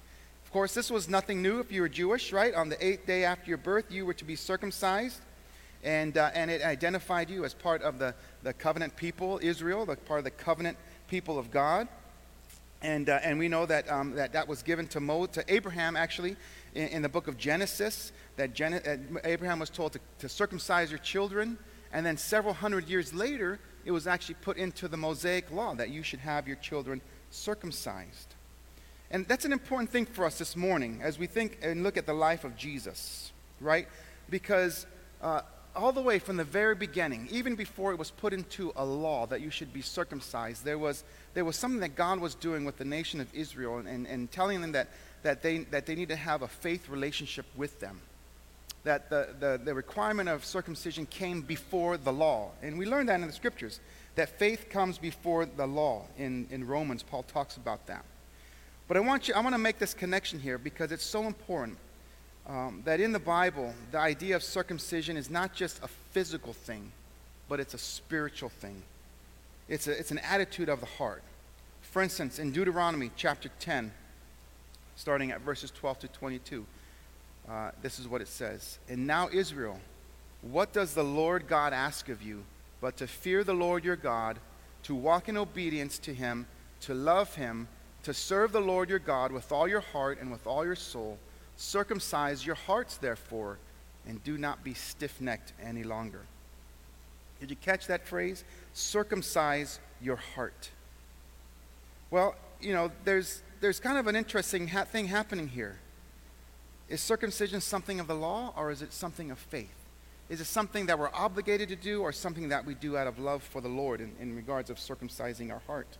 Of 0.45 0.51
course, 0.51 0.73
this 0.73 0.89
was 0.89 1.09
nothing 1.09 1.41
new 1.41 1.59
if 1.59 1.71
you 1.71 1.81
were 1.81 1.89
Jewish, 1.89 2.31
right? 2.31 2.55
On 2.55 2.69
the 2.69 2.83
eighth 2.83 3.05
day 3.05 3.25
after 3.25 3.49
your 3.49 3.57
birth, 3.57 3.91
you 3.91 4.05
were 4.05 4.13
to 4.13 4.25
be 4.25 4.35
circumcised 4.37 5.21
and, 5.87 6.17
uh, 6.17 6.29
and 6.33 6.51
it 6.51 6.61
identified 6.63 7.29
you 7.29 7.45
as 7.45 7.53
part 7.53 7.81
of 7.81 7.97
the, 7.97 8.13
the 8.43 8.51
covenant 8.51 8.97
people, 8.97 9.39
Israel, 9.41 9.85
the 9.85 9.95
part 9.95 10.17
of 10.17 10.25
the 10.25 10.31
covenant 10.31 10.77
people 11.07 11.39
of 11.39 11.49
God. 11.49 11.87
And, 12.81 13.07
uh, 13.09 13.19
and 13.23 13.39
we 13.39 13.47
know 13.47 13.65
that, 13.65 13.89
um, 13.89 14.11
that 14.15 14.33
that 14.33 14.49
was 14.49 14.63
given 14.63 14.87
to, 14.87 14.99
Mo, 14.99 15.27
to 15.27 15.45
Abraham, 15.47 15.95
actually, 15.95 16.35
in, 16.75 16.89
in 16.89 17.01
the 17.03 17.09
book 17.09 17.29
of 17.29 17.37
Genesis, 17.37 18.11
that 18.35 18.53
Gen- 18.53 18.73
uh, 18.73 19.19
Abraham 19.23 19.59
was 19.59 19.69
told 19.69 19.93
to, 19.93 19.99
to 20.19 20.27
circumcise 20.27 20.91
your 20.91 20.99
children. 20.99 21.57
And 21.93 22.05
then 22.05 22.17
several 22.17 22.53
hundred 22.53 22.89
years 22.89 23.13
later, 23.13 23.57
it 23.85 23.91
was 23.91 24.07
actually 24.07 24.35
put 24.35 24.57
into 24.57 24.89
the 24.89 24.97
Mosaic 24.97 25.49
law 25.51 25.73
that 25.75 25.89
you 25.89 26.03
should 26.03 26.19
have 26.19 26.49
your 26.49 26.57
children 26.57 26.99
circumcised. 27.31 28.35
And 29.09 29.25
that's 29.25 29.45
an 29.45 29.53
important 29.53 29.89
thing 29.89 30.05
for 30.05 30.25
us 30.25 30.37
this 30.37 30.57
morning 30.57 30.99
as 31.01 31.17
we 31.17 31.27
think 31.27 31.59
and 31.61 31.81
look 31.81 31.95
at 31.95 32.05
the 32.05 32.13
life 32.13 32.43
of 32.43 32.57
Jesus, 32.57 33.31
right? 33.61 33.87
Because 34.29 34.85
uh, 35.21 35.41
all 35.77 35.91
the 35.91 36.01
way 36.01 36.19
from 36.19 36.37
the 36.37 36.43
very 36.43 36.75
beginning, 36.75 37.27
even 37.31 37.55
before 37.55 37.91
it 37.91 37.99
was 37.99 38.11
put 38.11 38.33
into 38.33 38.73
a 38.75 38.83
law 38.83 39.25
that 39.27 39.41
you 39.41 39.49
should 39.49 39.71
be 39.71 39.81
circumcised, 39.81 40.65
there 40.65 40.77
was, 40.77 41.03
there 41.33 41.45
was 41.45 41.55
something 41.55 41.79
that 41.81 41.95
God 41.95 42.19
was 42.19 42.35
doing 42.35 42.65
with 42.65 42.77
the 42.77 42.85
nation 42.85 43.21
of 43.21 43.33
Israel 43.33 43.77
and, 43.77 43.87
and, 43.87 44.07
and 44.07 44.31
telling 44.31 44.61
them 44.61 44.73
that, 44.73 44.89
that, 45.23 45.41
they, 45.41 45.59
that 45.59 45.85
they 45.85 45.95
need 45.95 46.09
to 46.09 46.15
have 46.15 46.41
a 46.41 46.47
faith 46.47 46.89
relationship 46.89 47.45
with 47.55 47.79
them. 47.79 48.01
That 48.83 49.09
the, 49.09 49.29
the, 49.39 49.61
the 49.63 49.73
requirement 49.73 50.29
of 50.29 50.43
circumcision 50.43 51.05
came 51.05 51.41
before 51.41 51.97
the 51.97 52.13
law. 52.13 52.51
And 52.61 52.77
we 52.77 52.85
learned 52.85 53.09
that 53.09 53.19
in 53.21 53.27
the 53.27 53.33
scriptures, 53.33 53.79
that 54.15 54.37
faith 54.39 54.69
comes 54.69 54.97
before 54.97 55.45
the 55.45 55.67
law. 55.67 56.05
In, 56.17 56.47
in 56.49 56.65
Romans, 56.65 57.03
Paul 57.03 57.23
talks 57.23 57.57
about 57.57 57.85
that. 57.87 58.03
But 58.87 58.97
I 58.97 59.01
want, 59.01 59.27
you, 59.27 59.33
I 59.33 59.41
want 59.41 59.53
to 59.53 59.59
make 59.59 59.79
this 59.79 59.93
connection 59.93 60.39
here 60.39 60.57
because 60.57 60.91
it's 60.91 61.03
so 61.03 61.23
important 61.23 61.77
um, 62.47 62.81
that 62.85 62.99
in 62.99 63.11
the 63.11 63.19
Bible, 63.19 63.73
the 63.91 63.99
idea 63.99 64.35
of 64.35 64.43
circumcision 64.43 65.17
is 65.17 65.29
not 65.29 65.53
just 65.53 65.83
a 65.83 65.87
physical 65.87 66.53
thing, 66.53 66.91
but 67.49 67.59
it's 67.59 67.73
a 67.73 67.77
spiritual 67.77 68.49
thing. 68.49 68.81
It's, 69.67 69.87
a, 69.87 69.91
it's 69.91 70.11
an 70.11 70.19
attitude 70.19 70.69
of 70.69 70.79
the 70.79 70.85
heart. 70.85 71.23
For 71.81 72.01
instance, 72.01 72.39
in 72.39 72.51
Deuteronomy 72.51 73.11
chapter 73.17 73.49
10, 73.59 73.91
starting 74.95 75.31
at 75.31 75.41
verses 75.41 75.71
12 75.71 75.99
to 75.99 76.07
22, 76.07 76.65
uh, 77.49 77.71
this 77.81 77.99
is 77.99 78.07
what 78.07 78.21
it 78.21 78.27
says 78.27 78.79
And 78.89 79.05
now, 79.05 79.29
Israel, 79.31 79.79
what 80.41 80.71
does 80.71 80.93
the 80.93 81.03
Lord 81.03 81.47
God 81.47 81.73
ask 81.73 82.07
of 82.09 82.21
you 82.21 82.43
but 82.79 82.97
to 82.97 83.07
fear 83.07 83.43
the 83.43 83.53
Lord 83.53 83.83
your 83.83 83.95
God, 83.95 84.37
to 84.83 84.95
walk 84.95 85.27
in 85.27 85.35
obedience 85.35 85.97
to 85.99 86.13
him, 86.13 86.45
to 86.81 86.93
love 86.93 87.35
him, 87.35 87.67
to 88.03 88.13
serve 88.13 88.51
the 88.51 88.61
Lord 88.61 88.89
your 88.89 88.99
God 88.99 89.31
with 89.31 89.51
all 89.51 89.67
your 89.67 89.81
heart 89.81 90.19
and 90.21 90.31
with 90.31 90.45
all 90.47 90.63
your 90.63 90.75
soul? 90.75 91.17
Circumcise 91.57 92.45
your 92.45 92.55
hearts, 92.55 92.97
therefore, 92.97 93.57
and 94.07 94.23
do 94.23 94.37
not 94.37 94.63
be 94.63 94.73
stiff 94.73 95.19
necked 95.19 95.53
any 95.61 95.83
longer. 95.83 96.21
Did 97.39 97.49
you 97.49 97.55
catch 97.57 97.87
that 97.87 98.07
phrase? 98.07 98.43
Circumcise 98.73 99.79
your 100.01 100.15
heart. 100.15 100.69
Well, 102.09 102.35
you 102.61 102.73
know, 102.73 102.91
there's, 103.03 103.41
there's 103.59 103.79
kind 103.79 103.97
of 103.97 104.07
an 104.07 104.15
interesting 104.15 104.67
ha- 104.67 104.85
thing 104.85 105.07
happening 105.07 105.47
here. 105.47 105.77
Is 106.89 107.01
circumcision 107.01 107.59
something 107.59 107.99
of 107.99 108.07
the 108.07 108.15
law 108.15 108.53
or 108.55 108.71
is 108.71 108.81
it 108.81 108.93
something 108.93 109.29
of 109.29 109.37
faith? 109.37 109.73
Is 110.29 110.41
it 110.41 110.45
something 110.45 110.85
that 110.87 110.97
we're 110.97 111.13
obligated 111.13 111.69
to 111.69 111.75
do 111.75 112.01
or 112.01 112.11
something 112.11 112.49
that 112.49 112.65
we 112.65 112.75
do 112.75 112.97
out 112.97 113.07
of 113.07 113.19
love 113.19 113.43
for 113.43 113.61
the 113.61 113.67
Lord 113.67 114.01
in, 114.01 114.13
in 114.19 114.35
regards 114.35 114.69
of 114.69 114.77
circumcising 114.77 115.51
our 115.51 115.61
heart? 115.67 115.97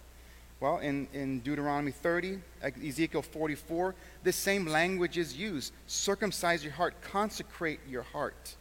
Well, 0.60 0.80
in, 0.80 1.08
in 1.14 1.42
Deuteronomy 1.42 1.92
30, 1.92 2.40
Ezekiel 2.84 3.22
44, 3.22 3.94
this 4.24 4.36
same 4.36 4.66
language 4.66 5.18
is 5.18 5.38
used. 5.38 5.72
Circumcise 5.86 6.64
your 6.64 6.74
heart, 6.74 6.96
consecrate 7.02 7.80
your 7.88 8.02
heart. 8.02 8.56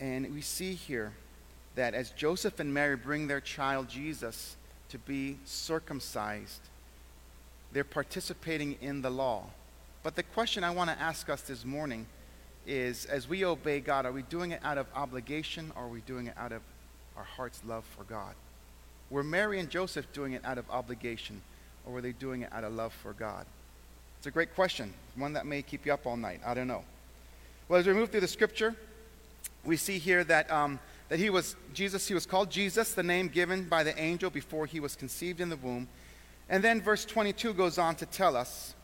And 0.00 0.34
we 0.34 0.42
see 0.42 0.74
here 0.74 1.12
that 1.76 1.94
as 1.94 2.10
Joseph 2.10 2.60
and 2.60 2.74
Mary 2.74 2.96
bring 2.96 3.26
their 3.26 3.40
child 3.40 3.88
Jesus 3.88 4.56
to 4.90 4.98
be 4.98 5.38
circumcised, 5.46 6.60
they're 7.72 7.82
participating 7.82 8.76
in 8.82 9.00
the 9.00 9.10
law. 9.10 9.44
But 10.02 10.14
the 10.14 10.22
question 10.22 10.62
I 10.62 10.70
want 10.70 10.90
to 10.90 11.00
ask 11.00 11.30
us 11.30 11.40
this 11.40 11.64
morning 11.64 12.06
is 12.66 13.06
as 13.06 13.26
we 13.28 13.46
obey 13.46 13.80
God, 13.80 14.04
are 14.04 14.12
we 14.12 14.22
doing 14.22 14.50
it 14.50 14.60
out 14.62 14.76
of 14.76 14.86
obligation 14.94 15.72
or 15.74 15.84
are 15.84 15.88
we 15.88 16.00
doing 16.02 16.26
it 16.26 16.34
out 16.36 16.52
of 16.52 16.60
our 17.16 17.24
heart's 17.24 17.62
love 17.64 17.84
for 17.96 18.04
God? 18.04 18.34
Were 19.10 19.22
Mary 19.22 19.60
and 19.60 19.70
Joseph 19.70 20.12
doing 20.12 20.32
it 20.32 20.44
out 20.44 20.58
of 20.58 20.68
obligation, 20.70 21.40
or 21.84 21.92
were 21.92 22.00
they 22.00 22.12
doing 22.12 22.42
it 22.42 22.52
out 22.52 22.64
of 22.64 22.72
love 22.72 22.92
for 22.92 23.12
God? 23.12 23.46
It's 24.18 24.26
a 24.26 24.30
great 24.30 24.54
question, 24.54 24.92
one 25.14 25.34
that 25.34 25.46
may 25.46 25.62
keep 25.62 25.86
you 25.86 25.92
up 25.92 26.06
all 26.06 26.16
night. 26.16 26.40
I 26.44 26.54
don't 26.54 26.66
know. 26.66 26.84
Well, 27.68 27.78
as 27.78 27.86
we 27.86 27.92
move 27.92 28.10
through 28.10 28.20
the 28.20 28.28
scripture, 28.28 28.74
we 29.64 29.76
see 29.76 29.98
here 29.98 30.24
that, 30.24 30.50
um, 30.50 30.80
that 31.08 31.18
he 31.18 31.30
was 31.30 31.54
Jesus, 31.74 32.08
he 32.08 32.14
was 32.14 32.26
called 32.26 32.50
Jesus, 32.50 32.94
the 32.94 33.02
name 33.02 33.28
given 33.28 33.64
by 33.64 33.84
the 33.84 33.96
angel 34.00 34.30
before 34.30 34.66
he 34.66 34.80
was 34.80 34.96
conceived 34.96 35.40
in 35.40 35.48
the 35.48 35.56
womb. 35.56 35.88
And 36.48 36.62
then 36.62 36.80
verse 36.80 37.04
22 37.04 37.54
goes 37.54 37.78
on 37.78 37.96
to 37.96 38.06
tell 38.06 38.36
us, 38.36 38.74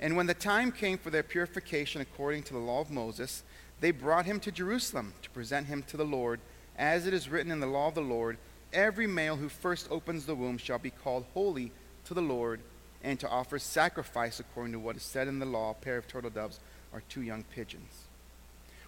and 0.00 0.16
when 0.16 0.26
the 0.26 0.34
time 0.34 0.72
came 0.72 0.98
for 0.98 1.10
their 1.10 1.22
purification 1.22 2.00
according 2.00 2.42
to 2.44 2.54
the 2.54 2.58
law 2.58 2.80
of 2.80 2.90
Moses, 2.90 3.42
they 3.80 3.90
brought 3.90 4.26
him 4.26 4.40
to 4.40 4.52
Jerusalem 4.52 5.14
to 5.22 5.30
present 5.30 5.66
him 5.66 5.82
to 5.84 5.96
the 5.96 6.04
Lord, 6.04 6.40
as 6.76 7.06
it 7.06 7.14
is 7.14 7.28
written 7.28 7.52
in 7.52 7.60
the 7.60 7.66
law 7.66 7.88
of 7.88 7.94
the 7.94 8.00
Lord 8.00 8.38
every 8.72 9.06
male 9.06 9.36
who 9.36 9.48
first 9.48 9.88
opens 9.90 10.26
the 10.26 10.34
womb 10.34 10.58
shall 10.58 10.78
be 10.78 10.90
called 10.90 11.24
holy 11.34 11.72
to 12.06 12.14
the 12.14 12.22
Lord, 12.22 12.60
and 13.04 13.18
to 13.20 13.28
offer 13.28 13.58
sacrifice 13.58 14.40
according 14.40 14.72
to 14.72 14.78
what 14.78 14.96
is 14.96 15.02
said 15.02 15.28
in 15.28 15.38
the 15.38 15.46
law, 15.46 15.70
a 15.70 15.74
pair 15.74 15.96
of 15.96 16.06
turtle 16.06 16.30
doves 16.30 16.60
or 16.92 17.02
two 17.08 17.22
young 17.22 17.42
pigeons. 17.54 18.04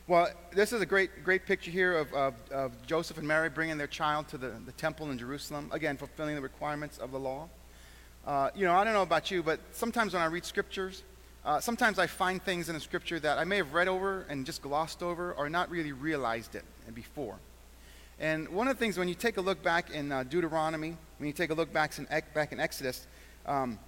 Well, 0.07 0.29
this 0.53 0.73
is 0.73 0.83
a 0.83 0.87
great, 0.87 1.25
great 1.25 1.47
picture 1.47 1.71
here 1.71 1.97
of, 1.97 2.13
of, 2.13 2.35
of 2.51 2.87
Joseph 2.87 3.17
and 3.17 3.27
Mary 3.27 3.49
bringing 3.49 3.79
their 3.79 3.87
child 3.87 4.29
to 4.29 4.39
the, 4.39 4.53
the 4.67 4.73
temple 4.73 5.11
in 5.11 5.19
Jerusalem, 5.19 5.71
again, 5.73 5.97
fulfilling 5.97 6.35
the 6.35 6.43
requirements 6.43 6.99
of 6.99 7.11
the 7.11 7.19
law. 7.19 7.49
Uh, 8.27 8.51
you 8.55 8.67
know, 8.67 8.75
I 8.75 8.85
don't 8.85 8.93
know 8.93 9.03
about 9.03 9.31
you, 9.31 9.43
but 9.43 9.61
sometimes 9.73 10.13
when 10.13 10.23
I 10.23 10.27
read 10.27 10.45
scriptures, 10.45 11.03
uh, 11.45 11.61
sometimes 11.61 11.99
I 11.99 12.07
find 12.07 12.43
things 12.43 12.69
in 12.69 12.75
the 12.75 12.81
scripture 12.81 13.19
that 13.21 13.39
I 13.39 13.45
may 13.45 13.57
have 13.57 13.73
read 13.73 13.89
over 13.89 14.27
and 14.29 14.47
just 14.47 14.63
glossed 14.63 15.03
over 15.03 15.33
or 15.33 15.49
not 15.49 15.71
really 15.71 15.93
realized 15.93 16.55
it 16.55 16.65
before. 16.95 17.37
And 18.21 18.49
one 18.49 18.69
of 18.69 18.77
the 18.77 18.79
things, 18.79 18.97
when 18.97 19.09
you 19.09 19.15
take 19.15 19.37
a 19.37 19.41
look 19.41 19.63
back 19.63 19.91
in 19.91 20.13
uh, 20.13 20.23
Deuteronomy, 20.23 20.97
when 21.19 21.27
you 21.27 21.33
take 21.33 21.51
a 21.51 21.55
look 21.55 21.73
back 21.73 21.99
in, 21.99 22.07
back 22.33 22.53
in 22.53 22.61
Exodus, 22.61 23.07
um, 23.47 23.79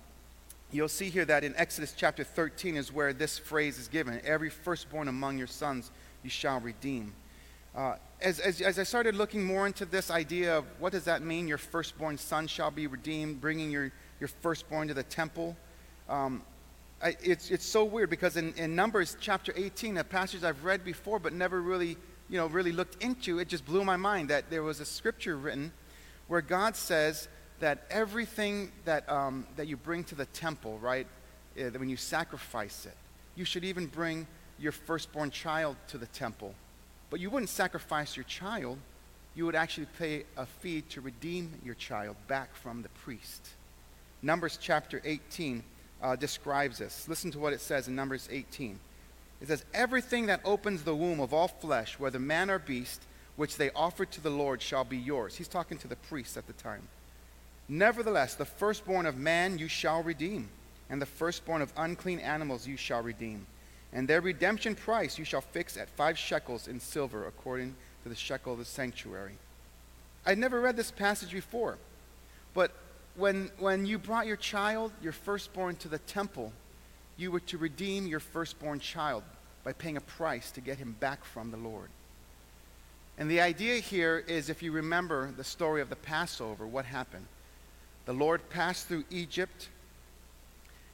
you'll 0.73 0.89
see 0.89 1.09
here 1.09 1.25
that 1.25 1.45
in 1.45 1.55
Exodus 1.57 1.95
chapter 1.97 2.25
13 2.25 2.77
is 2.77 2.93
where 2.93 3.13
this 3.13 3.39
phrase 3.39 3.79
is 3.79 3.89
given 3.89 4.21
Every 4.25 4.51
firstborn 4.51 5.09
among 5.09 5.39
your 5.39 5.47
sons 5.47 5.91
you 6.23 6.31
shall 6.31 6.61
redeem. 6.61 7.13
Uh, 7.75 7.97
as, 8.21 8.41
as, 8.41 8.61
as 8.61 8.79
I 8.79 8.83
started 8.83 9.15
looking 9.15 9.45
more 9.45 9.67
into 9.67 9.85
this 9.85 10.11
idea 10.11 10.59
of 10.59 10.65
what 10.79 10.93
does 10.93 11.05
that 11.05 11.23
mean, 11.23 11.47
your 11.47 11.59
firstborn 11.59 12.19
son 12.19 12.47
shall 12.47 12.71
be 12.71 12.87
redeemed, 12.87 13.41
bringing 13.41 13.71
your, 13.71 13.93
your 14.19 14.29
firstborn 14.29 14.89
to 14.89 14.95
the 14.95 15.03
temple, 15.03 15.57
um, 16.09 16.43
I, 17.03 17.17
it's, 17.23 17.51
it's 17.51 17.67
so 17.67 17.85
weird 17.85 18.09
because 18.09 18.37
in, 18.37 18.55
in 18.55 18.75
Numbers 18.75 19.17
chapter 19.21 19.53
18, 19.55 19.99
a 19.99 20.05
passage 20.05 20.45
I've 20.45 20.65
read 20.65 20.85
before 20.85 21.19
but 21.19 21.33
never 21.33 21.61
really 21.61 21.97
you 22.29 22.39
know, 22.39 22.47
really 22.47 22.73
looked 22.73 23.03
into, 23.03 23.39
it 23.39 23.49
just 23.49 23.65
blew 23.65 23.85
my 23.85 23.97
mind 23.97 24.31
that 24.31 24.51
there 24.51 24.63
was 24.63 24.81
a 24.81 24.85
scripture 24.85 25.37
written 25.37 25.73
where 26.29 26.41
God 26.41 26.77
says 26.77 27.29
that 27.61 27.87
everything 27.91 28.73
that, 28.85 29.09
um, 29.11 29.47
that 29.57 29.67
you 29.67 29.77
bring 29.77 30.05
to 30.05 30.15
the 30.15 30.27
temple, 30.27 30.79
right, 30.79 31.07
uh, 31.59 31.71
when 31.79 31.89
you 31.89 31.97
sacrifice 31.97 32.87
it, 32.87 32.97
you 33.35 33.45
should 33.45 33.65
even 33.65 33.87
bring 33.87 34.27
your 34.59 34.73
firstborn 34.73 35.31
child 35.31 35.77
to 35.89 35.99
the 35.99 36.07
temple. 36.07 36.55
But 37.11 37.21
you 37.21 37.31
wouldn't 37.31 37.51
sacrifice 37.51 38.17
your 38.17 38.25
child, 38.25 38.79
you 39.35 39.45
would 39.47 39.55
actually 39.55 39.87
pay 39.99 40.25
a 40.37 40.47
fee 40.47 40.83
to 40.91 41.01
redeem 41.01 41.61
your 41.65 41.75
child 41.75 42.17
back 42.27 42.55
from 42.57 42.83
the 42.83 42.89
priest. 42.89 43.51
Numbers 44.23 44.59
chapter 44.61 45.01
18 45.05 45.63
uh, 46.03 46.17
describes 46.17 46.79
this. 46.79 47.07
Listen 47.09 47.31
to 47.31 47.39
what 47.39 47.53
it 47.53 47.61
says 47.61 47.87
in 47.87 47.95
Numbers 47.95 48.29
18. 48.31 48.79
It 49.41 49.49
says, 49.49 49.65
Everything 49.75 50.27
that 50.27 50.41
opens 50.45 50.83
the 50.83 50.95
womb 50.95 51.21
of 51.21 51.35
all 51.35 51.49
flesh, 51.49 51.99
whether 51.99 52.19
man 52.19 52.51
or 52.51 52.59
beast, 52.59 53.03
which 53.37 53.57
they 53.57 53.71
offer 53.71 54.05
to 54.07 54.21
the 54.21 54.31
Lord, 54.31 54.63
shall 54.63 54.85
be 54.85 54.97
yours. 54.97 55.37
He's 55.37 55.49
talking 55.49 55.79
to 55.79 55.89
the 55.89 55.97
priests 55.97 56.37
at 56.37 56.47
the 56.47 56.53
time. 56.55 56.89
Nevertheless, 57.69 58.35
the 58.35 58.45
firstborn 58.45 59.07
of 59.07 59.17
man 59.17 59.59
you 59.59 59.69
shall 59.69 60.03
redeem, 60.03 60.49
and 60.89 61.03
the 61.03 61.07
firstborn 61.07 61.63
of 61.63 61.73
unclean 61.77 62.21
animals 62.21 62.67
you 62.67 62.77
shall 62.77 63.03
redeem. 63.03 63.47
And 63.93 64.09
their 64.09 64.21
redemption 64.21 64.75
price 64.75 65.19
you 65.19 65.25
shall 65.25 65.41
fix 65.41 65.77
at 65.77 65.89
five 65.91 66.19
shekels 66.19 66.69
in 66.69 66.81
silver, 66.81 67.27
according 67.27 67.75
to 68.03 68.09
the 68.09 68.15
shekel 68.15 68.53
of 68.53 68.59
the 68.59 68.65
sanctuary. 68.65 69.37
I'd 70.25 70.39
never 70.39 70.61
read 70.61 70.77
this 70.77 70.91
passage 70.91 71.33
before, 71.33 71.77
but 72.55 72.73
when, 73.17 73.51
when 73.59 73.87
you 73.87 73.99
brought 73.99 74.27
your 74.27 74.37
child, 74.37 74.93
your 75.03 75.13
firstborn, 75.13 75.77
to 75.77 75.89
the 75.89 75.99
temple, 75.99 76.53
you 77.17 77.31
were 77.31 77.41
to 77.41 77.59
redeem 77.59 78.07
your 78.07 78.21
firstborn 78.21 78.81
child 78.81 79.23
by 79.65 79.73
paying 79.73 79.97
a 79.97 80.01
price 80.01 80.51
to 80.53 80.61
get 80.61 80.79
him 80.79 80.97
back 81.01 81.25
from 81.25 81.51
the 81.51 81.57
Lord. 81.57 81.89
And 83.19 83.31
the 83.31 83.41
idea 83.41 83.77
here 83.77 84.23
is 84.27 84.49
if 84.49 84.63
you 84.63 84.73
remember 84.73 85.33
the 85.37 85.45
story 85.45 85.81
of 85.81 85.89
the 85.89 85.97
Passover, 85.97 86.67
what 86.67 86.85
happened? 86.85 87.27
The 88.05 88.13
Lord 88.13 88.49
passed 88.51 88.87
through 88.87 89.05
Egypt, 89.11 89.69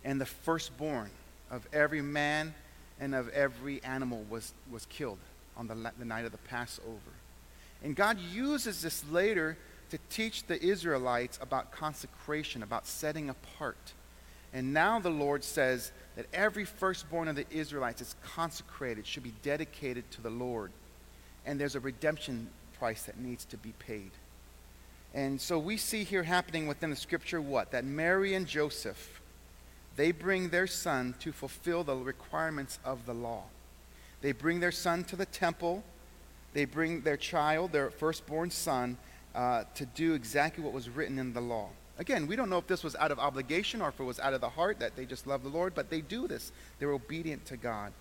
and 0.04 0.20
the 0.20 0.26
firstborn 0.26 1.10
of 1.50 1.66
every 1.72 2.00
man 2.00 2.54
and 3.00 3.14
of 3.14 3.28
every 3.30 3.82
animal 3.82 4.24
was, 4.30 4.54
was 4.70 4.86
killed 4.86 5.18
on 5.56 5.66
the, 5.66 5.92
the 5.98 6.04
night 6.04 6.24
of 6.24 6.32
the 6.32 6.38
Passover. 6.38 7.12
And 7.82 7.96
God 7.96 8.18
uses 8.18 8.82
this 8.82 9.04
later 9.10 9.58
to 9.90 9.98
teach 10.08 10.44
the 10.46 10.62
Israelites 10.64 11.38
about 11.42 11.72
consecration, 11.72 12.62
about 12.62 12.86
setting 12.86 13.28
apart. 13.28 13.92
And 14.54 14.72
now 14.72 14.98
the 14.98 15.10
Lord 15.10 15.44
says 15.44 15.92
that 16.16 16.26
every 16.32 16.64
firstborn 16.64 17.28
of 17.28 17.36
the 17.36 17.46
Israelites 17.50 18.00
is 18.00 18.14
consecrated, 18.22 19.06
should 19.06 19.22
be 19.22 19.34
dedicated 19.42 20.10
to 20.12 20.20
the 20.22 20.30
Lord. 20.30 20.70
And 21.46 21.58
there's 21.58 21.74
a 21.74 21.80
redemption 21.80 22.48
price 22.78 23.04
that 23.04 23.18
needs 23.18 23.44
to 23.46 23.56
be 23.56 23.72
paid. 23.78 24.10
And 25.14 25.40
so 25.40 25.58
we 25.58 25.76
see 25.76 26.04
here 26.04 26.22
happening 26.22 26.66
within 26.66 26.90
the 26.90 26.96
scripture 26.96 27.40
what? 27.40 27.70
That 27.70 27.84
Mary 27.84 28.34
and 28.34 28.46
Joseph, 28.46 29.20
they 29.96 30.12
bring 30.12 30.48
their 30.48 30.66
son 30.66 31.14
to 31.20 31.32
fulfill 31.32 31.84
the 31.84 31.96
requirements 31.96 32.78
of 32.84 33.04
the 33.06 33.14
law. 33.14 33.44
They 34.20 34.32
bring 34.32 34.60
their 34.60 34.72
son 34.72 35.04
to 35.04 35.16
the 35.16 35.26
temple 35.26 35.84
they 36.52 36.64
bring 36.64 37.00
their 37.00 37.16
child, 37.16 37.72
their 37.72 37.90
firstborn 37.90 38.50
son, 38.50 38.98
uh, 39.34 39.64
to 39.74 39.86
do 39.86 40.14
exactly 40.14 40.62
what 40.62 40.72
was 40.72 40.88
written 40.90 41.18
in 41.18 41.32
the 41.32 41.40
law. 41.40 41.68
Again, 42.02 42.26
we 42.26 42.34
don't 42.34 42.50
know 42.50 42.58
if 42.58 42.66
this 42.66 42.82
was 42.82 42.96
out 42.96 43.12
of 43.12 43.20
obligation 43.20 43.80
or 43.80 43.90
if 43.90 44.00
it 44.00 44.02
was 44.02 44.18
out 44.18 44.34
of 44.34 44.40
the 44.40 44.48
heart 44.48 44.80
that 44.80 44.96
they 44.96 45.04
just 45.04 45.24
love 45.24 45.44
the 45.44 45.48
Lord, 45.48 45.72
but 45.72 45.88
they 45.88 46.00
do 46.00 46.26
this. 46.26 46.50
They're 46.80 46.90
obedient 46.90 47.46
to 47.46 47.56
God. 47.56 47.92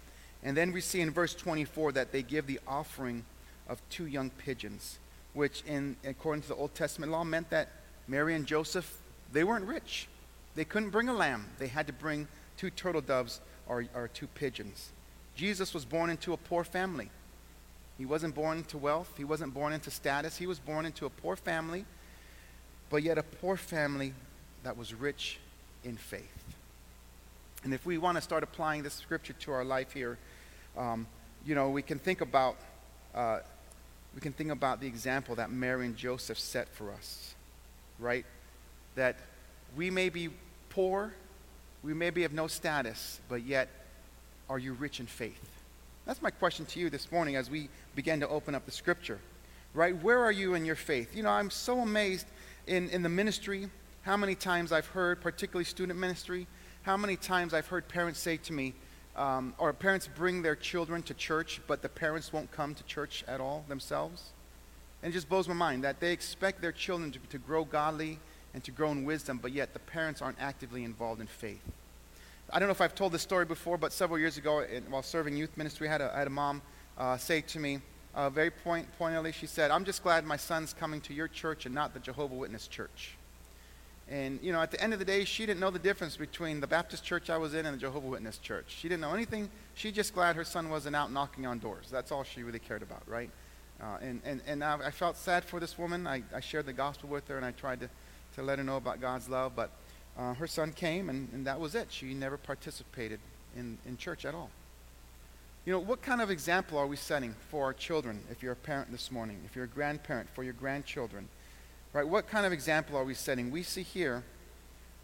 And 0.41 0.57
then 0.57 0.71
we 0.71 0.81
see 0.81 1.01
in 1.01 1.11
verse 1.11 1.35
24 1.35 1.91
that 1.91 2.11
they 2.11 2.23
give 2.23 2.47
the 2.47 2.59
offering 2.67 3.23
of 3.69 3.79
two 3.91 4.07
young 4.07 4.31
pigeons, 4.31 4.97
which, 5.35 5.61
in, 5.67 5.97
according 6.03 6.41
to 6.41 6.47
the 6.47 6.55
Old 6.55 6.73
Testament 6.73 7.11
law, 7.11 7.23
meant 7.23 7.51
that 7.51 7.69
Mary 8.07 8.33
and 8.33 8.47
Joseph, 8.47 8.97
they 9.33 9.43
weren't 9.43 9.67
rich. 9.67 10.07
They 10.55 10.65
couldn't 10.65 10.89
bring 10.89 11.07
a 11.07 11.13
lamb. 11.13 11.45
They 11.59 11.67
had 11.67 11.85
to 11.85 11.93
bring 11.93 12.27
two 12.57 12.71
turtle 12.71 13.01
doves 13.01 13.39
or, 13.67 13.85
or 13.93 14.07
two 14.07 14.25
pigeons. 14.25 14.89
Jesus 15.35 15.75
was 15.75 15.85
born 15.85 16.09
into 16.09 16.33
a 16.33 16.37
poor 16.37 16.63
family. 16.63 17.11
He 17.99 18.07
wasn't 18.07 18.33
born 18.33 18.57
into 18.57 18.79
wealth. 18.79 19.13
He 19.15 19.25
wasn't 19.25 19.53
born 19.53 19.73
into 19.73 19.91
status. 19.91 20.37
He 20.37 20.47
was 20.47 20.57
born 20.57 20.87
into 20.87 21.05
a 21.05 21.09
poor 21.11 21.35
family, 21.35 21.85
but 22.91 23.01
yet 23.01 23.17
a 23.17 23.23
poor 23.23 23.57
family 23.57 24.13
that 24.63 24.77
was 24.77 24.93
rich 24.93 25.39
in 25.83 25.97
faith. 25.97 26.43
And 27.63 27.73
if 27.73 27.85
we 27.85 27.97
want 27.97 28.17
to 28.17 28.21
start 28.21 28.43
applying 28.43 28.83
this 28.83 28.93
scripture 28.93 29.33
to 29.33 29.51
our 29.53 29.63
life 29.63 29.93
here, 29.93 30.17
um, 30.77 31.07
you 31.45 31.55
know, 31.55 31.69
we 31.69 31.81
can 31.81 31.97
think 31.97 32.21
about 32.21 32.57
uh, 33.15 33.39
we 34.13 34.19
can 34.19 34.33
think 34.33 34.51
about 34.51 34.81
the 34.81 34.87
example 34.87 35.35
that 35.35 35.51
Mary 35.51 35.85
and 35.85 35.95
Joseph 35.95 36.37
set 36.37 36.67
for 36.69 36.91
us, 36.91 37.33
right? 37.97 38.25
That 38.95 39.17
we 39.77 39.89
may 39.89 40.09
be 40.09 40.29
poor, 40.69 41.13
we 41.81 41.93
may 41.93 42.09
be 42.09 42.25
of 42.25 42.33
no 42.33 42.47
status, 42.47 43.21
but 43.29 43.43
yet 43.43 43.69
are 44.49 44.59
you 44.59 44.73
rich 44.73 44.99
in 44.99 45.05
faith? 45.05 45.49
That's 46.05 46.21
my 46.21 46.29
question 46.29 46.65
to 46.67 46.79
you 46.79 46.89
this 46.89 47.09
morning 47.11 47.37
as 47.37 47.49
we 47.49 47.69
begin 47.95 48.19
to 48.19 48.27
open 48.27 48.53
up 48.53 48.65
the 48.65 48.71
scripture, 48.71 49.19
right? 49.73 49.95
Where 50.03 50.19
are 50.19 50.31
you 50.31 50.55
in 50.55 50.65
your 50.65 50.75
faith? 50.75 51.15
You 51.15 51.23
know, 51.23 51.29
I'm 51.29 51.49
so 51.49 51.79
amazed 51.79 52.25
in, 52.67 52.89
in 52.89 53.01
the 53.01 53.09
ministry, 53.09 53.69
how 54.03 54.17
many 54.17 54.35
times 54.35 54.71
I've 54.71 54.87
heard, 54.87 55.21
particularly 55.21 55.65
student 55.65 55.99
ministry, 55.99 56.47
how 56.83 56.97
many 56.97 57.15
times 57.15 57.53
I've 57.53 57.67
heard 57.67 57.87
parents 57.87 58.19
say 58.19 58.37
to 58.37 58.53
me, 58.53 58.73
um, 59.15 59.53
or 59.57 59.73
parents 59.73 60.07
bring 60.07 60.41
their 60.41 60.55
children 60.55 61.03
to 61.03 61.13
church, 61.13 61.61
but 61.67 61.81
the 61.81 61.89
parents 61.89 62.31
won't 62.31 62.51
come 62.51 62.73
to 62.75 62.83
church 62.83 63.23
at 63.27 63.39
all 63.39 63.65
themselves. 63.67 64.29
And 65.03 65.11
it 65.11 65.13
just 65.13 65.29
blows 65.29 65.47
my 65.47 65.53
mind 65.53 65.83
that 65.83 65.99
they 65.99 66.11
expect 66.11 66.61
their 66.61 66.71
children 66.71 67.11
to, 67.11 67.19
to 67.29 67.37
grow 67.37 67.65
godly 67.65 68.19
and 68.53 68.63
to 68.63 68.71
grow 68.71 68.91
in 68.91 69.05
wisdom, 69.05 69.39
but 69.41 69.51
yet 69.51 69.73
the 69.73 69.79
parents 69.79 70.21
aren't 70.21 70.39
actively 70.39 70.83
involved 70.83 71.21
in 71.21 71.27
faith. 71.27 71.61
I 72.49 72.59
don't 72.59 72.67
know 72.67 72.73
if 72.73 72.81
I've 72.81 72.95
told 72.95 73.13
this 73.13 73.21
story 73.21 73.45
before, 73.45 73.77
but 73.77 73.93
several 73.93 74.19
years 74.19 74.37
ago, 74.37 74.65
while 74.89 75.03
serving 75.03 75.37
youth 75.37 75.55
ministry, 75.55 75.87
I 75.87 75.91
had 75.91 76.01
a, 76.01 76.13
I 76.13 76.19
had 76.19 76.27
a 76.27 76.31
mom 76.31 76.61
uh, 76.97 77.17
say 77.17 77.41
to 77.41 77.59
me, 77.59 77.79
uh, 78.13 78.29
very 78.29 78.51
point, 78.51 78.87
pointedly, 78.97 79.31
she 79.31 79.47
said, 79.47 79.71
I'm 79.71 79.85
just 79.85 80.03
glad 80.03 80.25
my 80.25 80.37
son's 80.37 80.73
coming 80.73 81.01
to 81.01 81.13
your 81.13 81.27
church 81.27 81.65
and 81.65 81.73
not 81.73 81.93
the 81.93 81.99
Jehovah 81.99 82.35
Witness 82.35 82.67
church. 82.67 83.15
And, 84.09 84.39
you 84.41 84.51
know, 84.51 84.61
at 84.61 84.71
the 84.71 84.83
end 84.83 84.91
of 84.91 84.99
the 84.99 85.05
day, 85.05 85.23
she 85.23 85.45
didn't 85.45 85.61
know 85.61 85.69
the 85.69 85.79
difference 85.79 86.17
between 86.17 86.59
the 86.59 86.67
Baptist 86.67 87.05
church 87.05 87.29
I 87.29 87.37
was 87.37 87.53
in 87.53 87.65
and 87.65 87.73
the 87.73 87.79
Jehovah 87.79 88.07
Witness 88.07 88.37
church. 88.37 88.65
She 88.67 88.89
didn't 88.89 89.01
know 89.01 89.13
anything. 89.13 89.49
She 89.73 89.91
just 89.91 90.13
glad 90.13 90.35
her 90.35 90.43
son 90.43 90.69
wasn't 90.69 90.97
out 90.97 91.13
knocking 91.13 91.45
on 91.45 91.59
doors. 91.59 91.87
That's 91.89 92.11
all 92.11 92.25
she 92.25 92.43
really 92.43 92.59
cared 92.59 92.81
about, 92.81 93.03
right? 93.07 93.29
Uh, 93.81 93.97
and 94.01 94.21
and, 94.25 94.41
and 94.45 94.63
I, 94.63 94.87
I, 94.87 94.91
felt 94.91 95.17
sad 95.17 95.43
for 95.43 95.59
this 95.59 95.77
woman. 95.77 96.05
I, 96.05 96.21
I 96.35 96.39
shared 96.39 96.67
the 96.67 96.73
gospel 96.73 97.09
with 97.09 97.27
her 97.29 97.37
and 97.37 97.45
I 97.45 97.51
tried 97.51 97.79
to, 97.79 97.89
to 98.35 98.43
let 98.43 98.59
her 98.59 98.63
know 98.63 98.77
about 98.77 99.01
God's 99.01 99.27
love. 99.27 99.53
But 99.55 99.71
uh, 100.17 100.33
her 100.35 100.45
son 100.45 100.71
came 100.73 101.09
and, 101.09 101.29
and 101.33 101.47
that 101.47 101.59
was 101.59 101.73
it. 101.73 101.87
She 101.89 102.13
never 102.13 102.37
participated 102.37 103.19
in, 103.55 103.77
in 103.87 103.97
church 103.97 104.25
at 104.25 104.35
all. 104.35 104.51
You 105.65 105.73
know, 105.73 105.79
what 105.79 106.01
kind 106.01 106.21
of 106.21 106.31
example 106.31 106.79
are 106.79 106.87
we 106.87 106.95
setting 106.95 107.35
for 107.49 107.65
our 107.65 107.73
children 107.73 108.19
if 108.31 108.41
you're 108.41 108.53
a 108.53 108.55
parent 108.55 108.91
this 108.91 109.11
morning, 109.11 109.39
if 109.45 109.55
you're 109.55 109.65
a 109.65 109.67
grandparent 109.67 110.27
for 110.33 110.43
your 110.43 110.53
grandchildren? 110.53 111.27
Right? 111.93 112.07
What 112.07 112.27
kind 112.27 112.45
of 112.47 112.51
example 112.51 112.97
are 112.97 113.03
we 113.03 113.13
setting? 113.13 113.51
We 113.51 113.61
see 113.61 113.83
here 113.83 114.23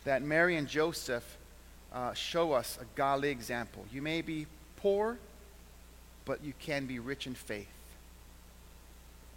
that 0.04 0.24
Mary 0.24 0.56
and 0.56 0.67
Joseph 0.67 1.38
uh, 1.93 2.13
show 2.13 2.54
us 2.54 2.80
a 2.82 2.86
godly 2.96 3.30
example. 3.30 3.86
You 3.91 4.02
may 4.02 4.22
be 4.22 4.48
poor, 4.78 5.20
but 6.26 6.43
you 6.43 6.54
can 6.60 6.88
be 6.88 6.98
rich 6.98 7.28
in 7.28 7.36
faith. 7.36 7.67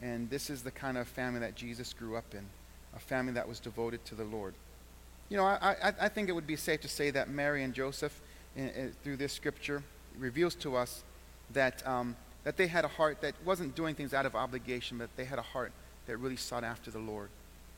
And 0.01 0.31
this 0.31 0.49
is 0.49 0.63
the 0.63 0.71
kind 0.71 0.97
of 0.97 1.07
family 1.07 1.41
that 1.41 1.55
Jesus 1.55 1.93
grew 1.93 2.17
up 2.17 2.33
in, 2.33 2.47
a 2.97 2.99
family 2.99 3.35
that 3.35 3.47
was 3.47 3.61
devoted 3.61 4.03
to 4.07 4.15
the 4.15 4.25
Lord. 4.25 4.55
You 5.29 5.37
know, 5.37 5.45
I, 5.45 5.77
I, 5.83 5.93
I 6.01 6.09
think 6.09 6.31
it 6.31 6.33
would 6.33 6.47
be 6.47 6.57
safe 6.57 6.81
to 6.81 6.89
say 6.89 7.11
that 7.11 7.29
Mary 7.29 7.63
and 7.63 7.75
Joseph, 7.75 8.19
in, 8.57 8.71
in, 8.71 8.93
through 9.05 9.19
this 9.19 9.35
scripture, 9.35 9.83
reveals 10.19 10.55
to 10.57 10.77
us 10.77 11.05
that, 11.53 11.87
um, 11.87 12.17
that 12.45 12.57
they 12.57 12.67
had 12.67 12.85
a 12.85 12.89
heart 12.89 13.21
that 13.21 13.35
wasn't 13.45 13.75
doing 13.75 13.95
things 13.95 14.15
out 14.15 14.27
of 14.27 14.35
obligation, 14.35 14.99
but 14.99 15.11
they 15.17 15.25
had 15.25 15.39
a 15.39 15.43
heart 15.43 15.73
that 16.07 16.17
really 16.17 16.37
sought 16.37 16.65
after 16.65 16.91
the 16.91 16.99
Lord. 16.99 17.29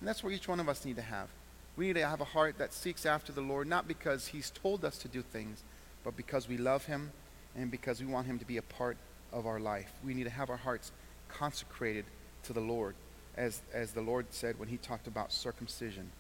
And 0.00 0.08
that's 0.08 0.22
what 0.22 0.32
each 0.32 0.48
one 0.48 0.60
of 0.60 0.68
us 0.68 0.84
need 0.84 0.96
to 0.96 1.02
have. 1.02 1.28
We 1.76 1.86
need 1.86 1.94
to 1.94 2.06
have 2.06 2.20
a 2.20 2.24
heart 2.24 2.58
that 2.58 2.74
seeks 2.74 3.06
after 3.06 3.32
the 3.32 3.40
Lord, 3.40 3.66
not 3.66 3.88
because 3.88 4.28
He's 4.28 4.50
told 4.50 4.84
us 4.84 4.98
to 4.98 5.08
do 5.08 5.22
things, 5.22 5.62
but 6.04 6.16
because 6.16 6.48
we 6.48 6.58
love 6.58 6.84
Him 6.84 7.12
and 7.56 7.70
because 7.70 8.00
we 8.00 8.06
want 8.06 8.26
Him 8.26 8.38
to 8.38 8.44
be 8.44 8.58
a 8.58 8.62
part 8.62 8.96
of 9.32 9.46
our 9.46 9.60
life. 9.60 9.90
We 10.04 10.14
need 10.14 10.24
to 10.24 10.30
have 10.30 10.50
our 10.50 10.56
hearts 10.56 10.92
consecrated 11.28 12.04
to 12.44 12.52
the 12.52 12.60
Lord, 12.60 12.94
as, 13.36 13.62
as 13.72 13.92
the 13.92 14.02
Lord 14.02 14.26
said 14.30 14.58
when 14.58 14.68
He 14.68 14.76
talked 14.76 15.06
about 15.06 15.32
circumcision, 15.32 16.10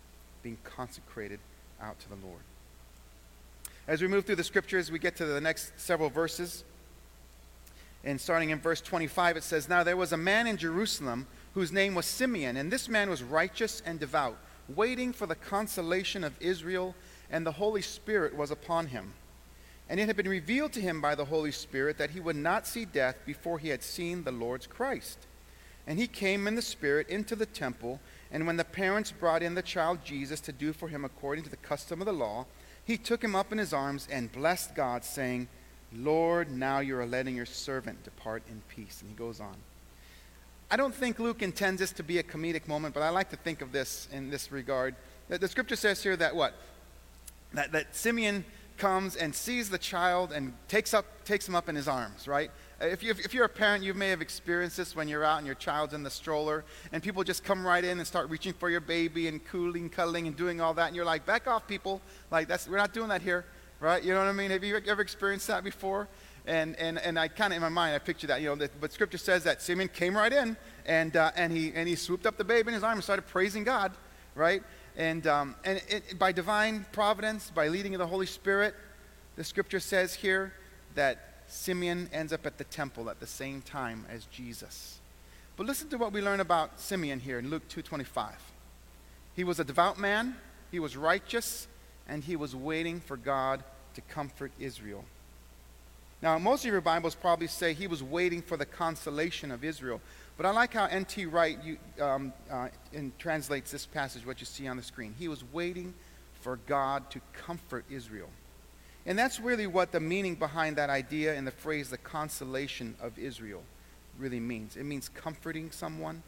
being 0.42 0.58
consecrated 0.64 1.40
out 1.80 1.98
to 2.00 2.08
the 2.08 2.26
Lord. 2.26 2.40
As 3.86 4.00
we 4.00 4.08
move 4.08 4.24
through 4.24 4.36
the 4.36 4.44
scriptures, 4.44 4.90
we 4.90 4.98
get 4.98 5.16
to 5.16 5.24
the 5.24 5.40
next 5.40 5.78
several 5.78 6.08
verses. 6.08 6.64
And 8.04 8.20
starting 8.20 8.50
in 8.50 8.60
verse 8.60 8.80
25, 8.80 9.36
it 9.36 9.42
says, 9.44 9.68
Now 9.68 9.84
there 9.84 9.96
was 9.96 10.12
a 10.12 10.16
man 10.16 10.46
in 10.46 10.56
Jerusalem 10.56 11.26
whose 11.54 11.72
name 11.72 11.94
was 11.94 12.06
Simeon. 12.06 12.56
And 12.56 12.70
this 12.70 12.88
man 12.88 13.08
was 13.08 13.22
righteous 13.22 13.82
and 13.84 14.00
devout, 14.00 14.36
waiting 14.68 15.12
for 15.12 15.26
the 15.26 15.34
consolation 15.34 16.24
of 16.24 16.34
Israel, 16.40 16.94
and 17.30 17.46
the 17.46 17.52
Holy 17.52 17.82
Spirit 17.82 18.34
was 18.34 18.50
upon 18.50 18.88
him. 18.88 19.14
And 19.88 20.00
it 20.00 20.06
had 20.06 20.16
been 20.16 20.28
revealed 20.28 20.72
to 20.72 20.80
him 20.80 21.00
by 21.00 21.14
the 21.14 21.26
Holy 21.26 21.52
Spirit 21.52 21.98
that 21.98 22.10
he 22.10 22.20
would 22.20 22.36
not 22.36 22.66
see 22.66 22.84
death 22.84 23.16
before 23.26 23.58
he 23.58 23.68
had 23.68 23.82
seen 23.82 24.24
the 24.24 24.32
Lord's 24.32 24.66
Christ. 24.66 25.18
And 25.86 25.98
he 25.98 26.06
came 26.06 26.46
in 26.46 26.54
the 26.54 26.62
Spirit 26.62 27.08
into 27.08 27.36
the 27.36 27.46
temple, 27.46 28.00
and 28.30 28.46
when 28.46 28.56
the 28.56 28.64
parents 28.64 29.10
brought 29.10 29.42
in 29.42 29.54
the 29.54 29.62
child 29.62 30.04
Jesus 30.04 30.40
to 30.42 30.52
do 30.52 30.72
for 30.72 30.88
him 30.88 31.04
according 31.04 31.44
to 31.44 31.50
the 31.50 31.56
custom 31.56 32.00
of 32.00 32.06
the 32.06 32.12
law, 32.12 32.46
he 32.84 32.96
took 32.96 33.22
him 33.22 33.34
up 33.34 33.52
in 33.52 33.58
his 33.58 33.72
arms 33.72 34.08
and 34.10 34.32
blessed 34.32 34.74
God, 34.74 35.04
saying, 35.04 35.48
Lord, 35.96 36.50
now 36.50 36.80
you 36.80 36.96
are 36.98 37.06
letting 37.06 37.36
your 37.36 37.46
servant 37.46 38.02
depart 38.04 38.42
in 38.48 38.62
peace. 38.68 39.00
And 39.00 39.10
he 39.10 39.16
goes 39.16 39.40
on. 39.40 39.54
I 40.70 40.76
don't 40.76 40.94
think 40.94 41.18
Luke 41.18 41.42
intends 41.42 41.80
this 41.80 41.92
to 41.92 42.02
be 42.02 42.18
a 42.18 42.22
comedic 42.22 42.66
moment, 42.66 42.94
but 42.94 43.02
I 43.02 43.10
like 43.10 43.30
to 43.30 43.36
think 43.36 43.60
of 43.60 43.72
this 43.72 44.08
in 44.10 44.30
this 44.30 44.50
regard. 44.50 44.94
The, 45.28 45.38
the 45.38 45.48
scripture 45.48 45.76
says 45.76 46.02
here 46.02 46.16
that 46.16 46.34
what? 46.34 46.54
That, 47.52 47.72
that 47.72 47.94
Simeon 47.94 48.44
comes 48.78 49.16
and 49.16 49.34
sees 49.34 49.68
the 49.68 49.78
child 49.78 50.32
and 50.32 50.54
takes, 50.68 50.94
up, 50.94 51.04
takes 51.24 51.46
him 51.46 51.54
up 51.54 51.68
in 51.68 51.76
his 51.76 51.88
arms, 51.88 52.26
right? 52.26 52.50
If, 52.80 53.02
you, 53.02 53.10
if 53.10 53.32
you're 53.34 53.44
a 53.44 53.48
parent, 53.50 53.84
you 53.84 53.94
may 53.94 54.08
have 54.08 54.20
experienced 54.20 54.76
this 54.76 54.96
when 54.96 55.08
you're 55.08 55.24
out 55.24 55.38
and 55.38 55.46
your 55.46 55.54
child's 55.54 55.94
in 55.94 56.02
the 56.02 56.10
stroller, 56.10 56.64
and 56.90 57.02
people 57.02 57.22
just 57.22 57.44
come 57.44 57.64
right 57.64 57.84
in 57.84 57.98
and 57.98 58.06
start 58.06 58.30
reaching 58.30 58.54
for 58.54 58.70
your 58.70 58.80
baby 58.80 59.28
and 59.28 59.44
cooling, 59.44 59.88
cuddling, 59.88 60.26
and 60.26 60.36
doing 60.36 60.60
all 60.60 60.74
that, 60.74 60.88
and 60.88 60.96
you're 60.96 61.04
like, 61.04 61.24
back 61.26 61.46
off, 61.46 61.68
people. 61.68 62.00
Like, 62.30 62.48
that's, 62.48 62.66
we're 62.66 62.78
not 62.78 62.92
doing 62.92 63.08
that 63.10 63.22
here, 63.22 63.44
right? 63.82 64.02
You 64.02 64.14
know 64.14 64.20
what 64.20 64.28
I 64.28 64.32
mean? 64.32 64.52
Have 64.52 64.62
you 64.62 64.80
ever 64.86 65.02
experienced 65.02 65.48
that 65.48 65.64
before? 65.64 66.06
And, 66.46 66.76
and, 66.76 66.98
and 66.98 67.18
I 67.18 67.26
kind 67.26 67.52
of, 67.52 67.56
in 67.56 67.62
my 67.62 67.68
mind, 67.68 67.96
I 67.96 67.98
picture 67.98 68.28
that, 68.28 68.40
you 68.40 68.48
know, 68.48 68.54
that, 68.54 68.80
but 68.80 68.92
scripture 68.92 69.18
says 69.18 69.42
that 69.44 69.60
Simeon 69.60 69.88
came 69.88 70.16
right 70.16 70.32
in 70.32 70.56
and, 70.86 71.16
uh, 71.16 71.32
and, 71.36 71.52
he, 71.52 71.72
and 71.74 71.88
he 71.88 71.96
swooped 71.96 72.24
up 72.24 72.36
the 72.36 72.44
babe 72.44 72.68
in 72.68 72.74
his 72.74 72.84
arm 72.84 72.94
and 72.94 73.02
started 73.02 73.26
praising 73.26 73.64
God, 73.64 73.92
right? 74.36 74.62
And, 74.96 75.26
um, 75.26 75.56
and 75.64 75.82
it, 75.88 76.16
by 76.18 76.30
divine 76.30 76.86
providence, 76.92 77.50
by 77.52 77.68
leading 77.68 77.94
of 77.94 77.98
the 77.98 78.06
Holy 78.06 78.26
Spirit, 78.26 78.74
the 79.34 79.44
scripture 79.44 79.80
says 79.80 80.14
here 80.14 80.52
that 80.94 81.42
Simeon 81.48 82.08
ends 82.12 82.32
up 82.32 82.46
at 82.46 82.58
the 82.58 82.64
temple 82.64 83.10
at 83.10 83.18
the 83.18 83.26
same 83.26 83.62
time 83.62 84.06
as 84.08 84.26
Jesus. 84.26 85.00
But 85.56 85.66
listen 85.66 85.88
to 85.88 85.98
what 85.98 86.12
we 86.12 86.22
learn 86.22 86.40
about 86.40 86.78
Simeon 86.78 87.18
here 87.18 87.40
in 87.40 87.50
Luke 87.50 87.68
2.25. 87.68 88.30
He 89.34 89.42
was 89.42 89.58
a 89.58 89.64
devout 89.64 89.98
man, 89.98 90.36
he 90.70 90.78
was 90.78 90.96
righteous, 90.96 91.66
and 92.08 92.24
he 92.24 92.36
was 92.36 92.54
waiting 92.54 93.00
for 93.00 93.16
God 93.16 93.62
to 93.94 94.00
comfort 94.02 94.52
Israel. 94.58 95.04
Now, 96.22 96.38
most 96.38 96.64
of 96.64 96.70
your 96.70 96.80
Bibles 96.80 97.16
probably 97.16 97.48
say 97.48 97.74
he 97.74 97.88
was 97.88 98.02
waiting 98.02 98.42
for 98.42 98.56
the 98.56 98.64
consolation 98.64 99.50
of 99.50 99.64
Israel. 99.64 100.00
But 100.36 100.46
I 100.46 100.50
like 100.50 100.72
how 100.72 100.86
N.T. 100.86 101.26
Wright 101.26 101.58
you, 101.64 101.78
um, 102.00 102.32
uh, 102.50 102.68
translates 103.18 103.72
this 103.72 103.86
passage, 103.86 104.24
what 104.24 104.40
you 104.40 104.46
see 104.46 104.68
on 104.68 104.76
the 104.76 104.82
screen. 104.82 105.14
He 105.18 105.28
was 105.28 105.44
waiting 105.52 105.94
for 106.40 106.58
God 106.66 107.10
to 107.10 107.20
comfort 107.32 107.84
Israel. 107.90 108.28
And 109.04 109.18
that's 109.18 109.40
really 109.40 109.66
what 109.66 109.90
the 109.90 110.00
meaning 110.00 110.36
behind 110.36 110.76
that 110.76 110.90
idea 110.90 111.34
in 111.34 111.44
the 111.44 111.50
phrase, 111.50 111.90
the 111.90 111.98
consolation 111.98 112.94
of 113.00 113.18
Israel, 113.18 113.62
really 114.16 114.40
means. 114.40 114.76
It 114.76 114.84
means 114.84 115.08
comforting 115.08 115.72
someone, 115.72 116.22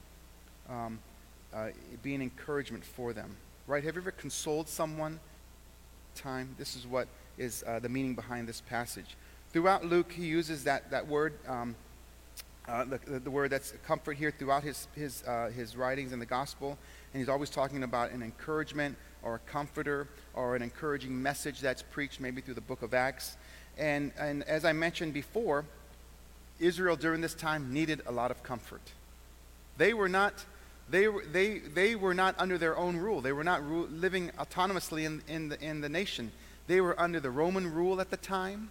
um, 0.69 0.99
uh, 1.55 1.69
being 2.03 2.21
encouragement 2.21 2.85
for 2.85 3.13
them. 3.13 3.37
Right? 3.67 3.85
Have 3.85 3.95
you 3.95 4.01
ever 4.01 4.11
consoled 4.11 4.69
someone? 4.69 5.21
Time. 6.15 6.55
This 6.59 6.77
is 6.77 6.87
what 6.87 7.09
is 7.39 7.65
uh, 7.67 7.79
the 7.79 7.89
meaning 7.89 8.15
behind 8.15 8.49
this 8.49 8.61
passage. 8.61 9.17
Throughout 9.53 9.85
Luke, 9.85 10.13
he 10.13 10.27
uses 10.27 10.65
that, 10.65 10.91
that 10.91 11.07
word 11.07 11.35
um, 11.47 11.75
uh, 12.67 12.85
the, 12.85 13.21
the, 13.21 13.31
word 13.31 13.51
that's 13.51 13.75
comfort 13.87 14.17
here 14.17 14.31
throughout 14.31 14.63
his, 14.63 14.89
his, 14.95 15.23
uh, 15.25 15.51
his 15.55 15.77
writings 15.77 16.13
in 16.13 16.19
the 16.19 16.27
gospel. 16.27 16.79
And 17.13 17.21
he's 17.21 17.29
always 17.29 17.51
talking 17.51 17.83
about 17.83 18.11
an 18.13 18.23
encouragement 18.23 18.97
or 19.23 19.35
a 19.35 19.39
comforter 19.41 20.09
or 20.33 20.57
an 20.57 20.63
encouraging 20.63 21.21
message 21.21 21.61
that's 21.61 21.83
preached 21.83 22.21
maybe 22.21 22.41
through 22.41 22.55
the 22.55 22.63
book 22.63 22.83
of 22.83 22.95
Acts. 22.95 23.37
And, 23.77 24.13
and 24.19 24.43
as 24.45 24.65
I 24.65 24.73
mentioned 24.73 25.13
before, 25.13 25.65
Israel 26.59 26.97
during 26.97 27.21
this 27.21 27.35
time 27.35 27.73
needed 27.73 28.01
a 28.07 28.13
lot 28.13 28.31
of 28.31 28.43
comfort. 28.43 28.81
They 29.77 29.93
were 29.93 30.09
not, 30.09 30.45
they, 30.91 31.09
they, 31.33 31.59
they 31.59 31.95
were 31.95 32.15
not 32.15 32.35
under 32.39 32.59
their 32.59 32.77
own 32.77 32.97
rule. 32.97 33.21
They 33.21 33.33
were 33.33 33.45
not 33.45 33.67
ru- 33.67 33.87
living 33.87 34.31
autonomously 34.39 35.05
in, 35.05 35.23
in, 35.29 35.49
the, 35.49 35.61
in 35.63 35.81
the 35.81 35.89
nation. 35.89 36.31
They 36.67 36.81
were 36.81 36.99
under 37.01 37.21
the 37.21 37.31
Roman 37.31 37.73
rule 37.73 38.01
at 38.01 38.11
the 38.11 38.17
time, 38.17 38.71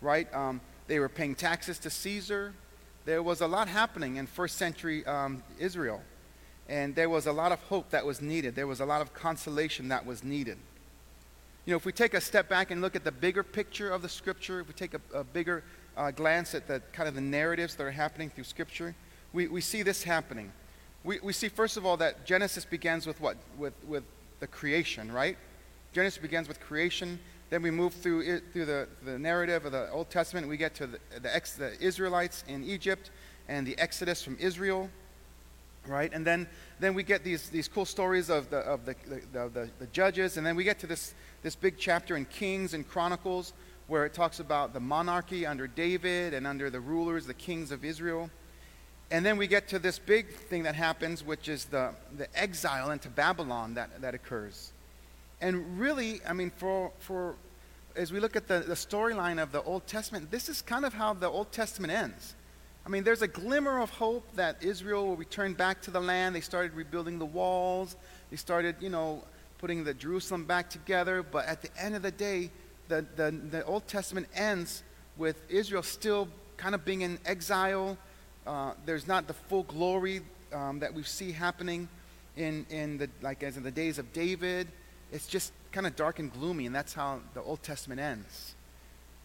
right? 0.00 0.32
Um, 0.34 0.60
they 0.86 0.98
were 0.98 1.08
paying 1.08 1.34
taxes 1.34 1.78
to 1.80 1.90
Caesar 1.90 2.54
there 3.04 3.22
was 3.22 3.40
a 3.40 3.46
lot 3.46 3.68
happening 3.68 4.16
in 4.16 4.26
first 4.26 4.56
century 4.56 5.04
um, 5.06 5.42
Israel. 5.58 6.02
And 6.68 6.94
there 6.94 7.08
was 7.08 7.26
a 7.26 7.32
lot 7.32 7.52
of 7.52 7.60
hope 7.62 7.90
that 7.90 8.06
was 8.06 8.20
needed. 8.22 8.54
There 8.54 8.66
was 8.66 8.80
a 8.80 8.86
lot 8.86 9.00
of 9.00 9.12
consolation 9.12 9.88
that 9.88 10.06
was 10.06 10.22
needed. 10.22 10.58
You 11.64 11.72
know, 11.72 11.76
if 11.76 11.84
we 11.84 11.92
take 11.92 12.14
a 12.14 12.20
step 12.20 12.48
back 12.48 12.70
and 12.70 12.80
look 12.80 12.96
at 12.96 13.04
the 13.04 13.12
bigger 13.12 13.42
picture 13.42 13.90
of 13.90 14.02
the 14.02 14.08
scripture, 14.08 14.60
if 14.60 14.68
we 14.68 14.74
take 14.74 14.94
a, 14.94 15.00
a 15.18 15.24
bigger 15.24 15.64
uh, 15.96 16.10
glance 16.12 16.54
at 16.54 16.68
the 16.68 16.80
kind 16.92 17.08
of 17.08 17.14
the 17.14 17.20
narratives 17.20 17.74
that 17.74 17.84
are 17.84 17.90
happening 17.90 18.30
through 18.30 18.44
scripture, 18.44 18.94
we, 19.32 19.48
we 19.48 19.60
see 19.60 19.82
this 19.82 20.04
happening. 20.04 20.52
We, 21.04 21.18
we 21.20 21.32
see, 21.32 21.48
first 21.48 21.76
of 21.76 21.84
all, 21.84 21.96
that 21.98 22.24
Genesis 22.24 22.64
begins 22.64 23.06
with 23.06 23.20
what? 23.20 23.36
With, 23.58 23.74
with 23.86 24.04
the 24.40 24.46
creation, 24.46 25.10
right? 25.10 25.36
Genesis 25.92 26.20
begins 26.20 26.48
with 26.48 26.60
creation. 26.60 27.18
Then 27.50 27.62
we 27.62 27.70
move 27.70 27.92
through, 27.92 28.22
it, 28.22 28.44
through 28.52 28.64
the, 28.64 28.88
the 29.04 29.18
narrative 29.18 29.66
of 29.66 29.72
the 29.72 29.90
Old 29.90 30.10
Testament. 30.10 30.48
We 30.48 30.56
get 30.56 30.74
to 30.76 30.86
the, 30.86 30.98
the, 31.20 31.34
ex, 31.34 31.54
the 31.54 31.80
Israelites 31.80 32.44
in 32.48 32.64
Egypt 32.64 33.10
and 33.48 33.66
the 33.66 33.78
Exodus 33.78 34.22
from 34.22 34.36
Israel, 34.40 34.88
right? 35.86 36.10
And 36.12 36.26
then, 36.26 36.48
then 36.80 36.94
we 36.94 37.02
get 37.02 37.24
these, 37.24 37.50
these 37.50 37.68
cool 37.68 37.84
stories 37.84 38.30
of, 38.30 38.48
the, 38.50 38.58
of 38.58 38.86
the, 38.86 38.96
the, 39.32 39.48
the, 39.48 39.70
the 39.78 39.86
judges. 39.88 40.38
And 40.38 40.46
then 40.46 40.56
we 40.56 40.64
get 40.64 40.78
to 40.80 40.86
this, 40.86 41.14
this 41.42 41.54
big 41.54 41.76
chapter 41.78 42.16
in 42.16 42.24
Kings 42.24 42.74
and 42.74 42.88
Chronicles 42.88 43.52
where 43.86 44.06
it 44.06 44.14
talks 44.14 44.40
about 44.40 44.72
the 44.72 44.80
monarchy 44.80 45.44
under 45.44 45.66
David 45.66 46.32
and 46.32 46.46
under 46.46 46.70
the 46.70 46.80
rulers, 46.80 47.26
the 47.26 47.34
kings 47.34 47.70
of 47.70 47.84
Israel. 47.84 48.30
And 49.12 49.26
then 49.26 49.36
we 49.36 49.46
get 49.46 49.68
to 49.68 49.78
this 49.78 49.98
big 49.98 50.34
thing 50.34 50.62
that 50.62 50.74
happens, 50.74 51.22
which 51.22 51.46
is 51.46 51.66
the, 51.66 51.90
the 52.16 52.26
exile 52.34 52.90
into 52.92 53.10
Babylon 53.10 53.74
that, 53.74 54.00
that 54.00 54.14
occurs. 54.14 54.72
And 55.42 55.78
really, 55.78 56.22
I 56.26 56.32
mean, 56.32 56.50
for, 56.56 56.90
for 56.98 57.34
as 57.94 58.10
we 58.10 58.20
look 58.20 58.36
at 58.36 58.48
the, 58.48 58.60
the 58.60 58.74
storyline 58.74 59.40
of 59.40 59.52
the 59.52 59.62
Old 59.64 59.86
Testament, 59.86 60.30
this 60.30 60.48
is 60.48 60.62
kind 60.62 60.86
of 60.86 60.94
how 60.94 61.12
the 61.12 61.28
Old 61.28 61.52
Testament 61.52 61.92
ends. 61.92 62.34
I 62.86 62.88
mean, 62.88 63.04
there's 63.04 63.20
a 63.20 63.28
glimmer 63.28 63.82
of 63.82 63.90
hope 63.90 64.26
that 64.36 64.62
Israel 64.62 65.08
will 65.08 65.16
return 65.16 65.52
back 65.52 65.82
to 65.82 65.90
the 65.90 66.00
land. 66.00 66.34
They 66.34 66.40
started 66.40 66.72
rebuilding 66.72 67.18
the 67.18 67.26
walls. 67.26 67.96
They 68.30 68.38
started, 68.38 68.76
you 68.80 68.88
know, 68.88 69.22
putting 69.58 69.84
the 69.84 69.92
Jerusalem 69.92 70.46
back 70.46 70.70
together. 70.70 71.22
But 71.22 71.44
at 71.44 71.60
the 71.60 71.68
end 71.78 71.94
of 71.94 72.00
the 72.00 72.12
day, 72.12 72.50
the, 72.88 73.04
the, 73.16 73.30
the 73.50 73.64
Old 73.66 73.86
Testament 73.86 74.26
ends 74.34 74.82
with 75.18 75.36
Israel 75.50 75.82
still 75.82 76.28
kind 76.56 76.74
of 76.74 76.82
being 76.86 77.02
in 77.02 77.18
exile. 77.26 77.98
Uh, 78.46 78.72
there's 78.86 79.06
not 79.06 79.26
the 79.26 79.34
full 79.34 79.62
glory 79.64 80.20
um, 80.52 80.80
that 80.80 80.92
we 80.92 81.02
see 81.02 81.32
happening 81.32 81.88
in, 82.36 82.66
in 82.70 82.98
the, 82.98 83.08
like 83.20 83.42
as 83.42 83.56
in 83.56 83.62
the 83.62 83.70
days 83.70 83.98
of 83.98 84.12
David 84.12 84.68
it's 85.12 85.26
just 85.26 85.52
kind 85.70 85.86
of 85.86 85.94
dark 85.94 86.18
and 86.18 86.32
gloomy, 86.32 86.66
and 86.66 86.74
that's 86.74 86.94
how 86.94 87.20
the 87.34 87.42
Old 87.42 87.62
Testament 87.62 88.00
ends. 88.00 88.54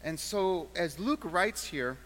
And 0.04 0.20
so, 0.20 0.68
as 0.76 1.00
Luke 1.00 1.22
writes 1.24 1.66
here, 1.66 1.98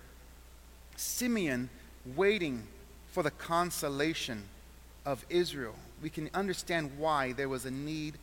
Simeon 0.95 1.69
waiting 2.15 2.63
for 3.11 3.23
the 3.23 3.31
consolation 3.31 4.43
of 5.05 5.25
Israel, 5.29 5.75
we 6.01 6.09
can 6.09 6.29
understand 6.33 6.91
why 6.97 7.33
there 7.33 7.49
was 7.49 7.65
a 7.65 7.71
need 7.71 8.15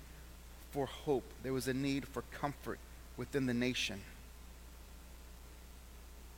for 0.70 0.86
hope, 0.86 1.24
there 1.42 1.52
was 1.52 1.66
a 1.66 1.74
need 1.74 2.06
for 2.06 2.22
comfort 2.30 2.78
within 3.16 3.46
the 3.46 3.54
nation. 3.54 4.00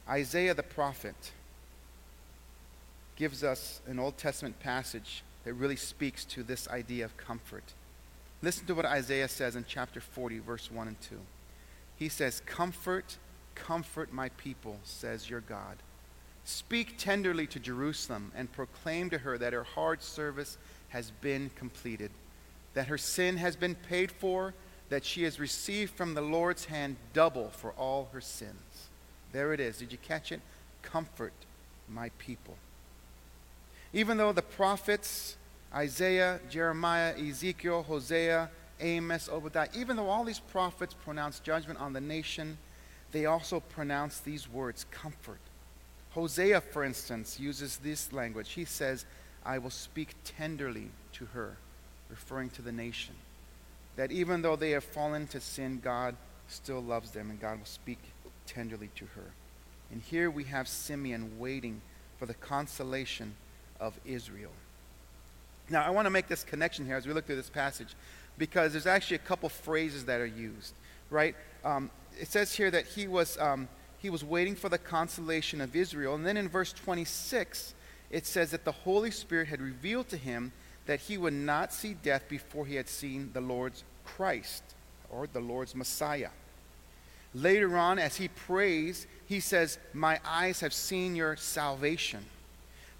Isaiah 0.08 0.54
the 0.54 0.62
prophet 0.62 1.32
gives 3.20 3.44
us 3.44 3.82
an 3.86 3.98
Old 3.98 4.16
Testament 4.16 4.58
passage 4.60 5.22
that 5.44 5.52
really 5.52 5.76
speaks 5.76 6.24
to 6.24 6.42
this 6.42 6.66
idea 6.68 7.04
of 7.04 7.14
comfort. 7.18 7.74
Listen 8.40 8.64
to 8.64 8.74
what 8.74 8.86
Isaiah 8.86 9.28
says 9.28 9.56
in 9.56 9.66
chapter 9.68 10.00
40, 10.00 10.38
verse 10.38 10.70
1 10.70 10.88
and 10.88 10.98
2. 11.02 11.16
He 11.96 12.08
says, 12.08 12.40
Comfort, 12.46 13.18
comfort 13.54 14.10
my 14.10 14.30
people, 14.30 14.78
says 14.84 15.28
your 15.28 15.42
God. 15.42 15.76
Speak 16.46 16.96
tenderly 16.96 17.46
to 17.48 17.60
Jerusalem 17.60 18.32
and 18.34 18.50
proclaim 18.50 19.10
to 19.10 19.18
her 19.18 19.36
that 19.36 19.52
her 19.52 19.64
hard 19.64 20.02
service 20.02 20.56
has 20.88 21.10
been 21.20 21.50
completed, 21.56 22.10
that 22.72 22.88
her 22.88 22.96
sin 22.96 23.36
has 23.36 23.54
been 23.54 23.74
paid 23.74 24.10
for, 24.10 24.54
that 24.88 25.04
she 25.04 25.24
has 25.24 25.38
received 25.38 25.92
from 25.92 26.14
the 26.14 26.22
Lord's 26.22 26.64
hand 26.64 26.96
double 27.12 27.50
for 27.50 27.72
all 27.72 28.08
her 28.14 28.22
sins. 28.22 28.88
There 29.32 29.52
it 29.52 29.60
is. 29.60 29.76
Did 29.76 29.92
you 29.92 29.98
catch 29.98 30.32
it? 30.32 30.40
Comfort 30.80 31.34
my 31.86 32.10
people. 32.16 32.56
Even 33.92 34.16
though 34.16 34.32
the 34.32 34.42
prophets 34.42 35.36
Isaiah, 35.72 36.40
Jeremiah, 36.50 37.14
Ezekiel, 37.16 37.84
Hosea, 37.84 38.50
Amos, 38.80 39.28
Obadiah, 39.28 39.68
even 39.74 39.96
though 39.96 40.08
all 40.08 40.24
these 40.24 40.40
prophets 40.40 40.94
pronounce 41.04 41.38
judgment 41.38 41.78
on 41.80 41.92
the 41.92 42.00
nation, 42.00 42.58
they 43.12 43.26
also 43.26 43.60
pronounce 43.60 44.18
these 44.18 44.50
words 44.50 44.86
comfort. 44.90 45.38
Hosea, 46.10 46.60
for 46.60 46.82
instance, 46.82 47.38
uses 47.38 47.76
this 47.78 48.12
language. 48.12 48.52
He 48.52 48.64
says, 48.64 49.04
I 49.44 49.58
will 49.58 49.70
speak 49.70 50.14
tenderly 50.24 50.90
to 51.12 51.26
her, 51.26 51.56
referring 52.08 52.50
to 52.50 52.62
the 52.62 52.72
nation. 52.72 53.14
That 53.96 54.10
even 54.10 54.42
though 54.42 54.56
they 54.56 54.70
have 54.70 54.84
fallen 54.84 55.28
to 55.28 55.40
sin, 55.40 55.80
God 55.82 56.16
still 56.48 56.82
loves 56.82 57.12
them 57.12 57.30
and 57.30 57.40
God 57.40 57.58
will 57.58 57.66
speak 57.66 57.98
tenderly 58.46 58.90
to 58.96 59.04
her. 59.14 59.30
And 59.92 60.02
here 60.02 60.30
we 60.30 60.44
have 60.44 60.66
Simeon 60.66 61.38
waiting 61.38 61.80
for 62.18 62.26
the 62.26 62.34
consolation 62.34 63.34
of 63.80 63.98
Israel. 64.04 64.50
Now, 65.68 65.84
I 65.84 65.90
want 65.90 66.06
to 66.06 66.10
make 66.10 66.28
this 66.28 66.44
connection 66.44 66.84
here 66.84 66.96
as 66.96 67.06
we 67.06 67.12
look 67.12 67.26
through 67.26 67.36
this 67.36 67.50
passage 67.50 67.94
because 68.38 68.72
there's 68.72 68.86
actually 68.86 69.16
a 69.16 69.20
couple 69.20 69.48
phrases 69.48 70.04
that 70.06 70.20
are 70.20 70.26
used, 70.26 70.74
right? 71.10 71.34
Um, 71.64 71.90
it 72.18 72.28
says 72.28 72.54
here 72.54 72.70
that 72.70 72.86
he 72.86 73.06
was, 73.06 73.38
um, 73.38 73.68
he 73.98 74.10
was 74.10 74.24
waiting 74.24 74.56
for 74.56 74.68
the 74.68 74.78
consolation 74.78 75.60
of 75.60 75.76
Israel. 75.76 76.14
And 76.14 76.26
then 76.26 76.36
in 76.36 76.48
verse 76.48 76.72
26, 76.72 77.74
it 78.10 78.26
says 78.26 78.50
that 78.50 78.64
the 78.64 78.72
Holy 78.72 79.10
Spirit 79.10 79.48
had 79.48 79.60
revealed 79.60 80.08
to 80.08 80.16
him 80.16 80.52
that 80.86 81.00
he 81.00 81.16
would 81.16 81.32
not 81.34 81.72
see 81.72 81.94
death 81.94 82.24
before 82.28 82.66
he 82.66 82.74
had 82.74 82.88
seen 82.88 83.30
the 83.32 83.40
Lord's 83.40 83.84
Christ 84.04 84.62
or 85.10 85.28
the 85.32 85.40
Lord's 85.40 85.74
Messiah. 85.74 86.30
Later 87.32 87.76
on, 87.76 87.98
as 87.98 88.16
he 88.16 88.26
prays, 88.26 89.06
he 89.26 89.38
says, 89.38 89.78
My 89.92 90.18
eyes 90.24 90.60
have 90.60 90.72
seen 90.72 91.14
your 91.14 91.36
salvation. 91.36 92.24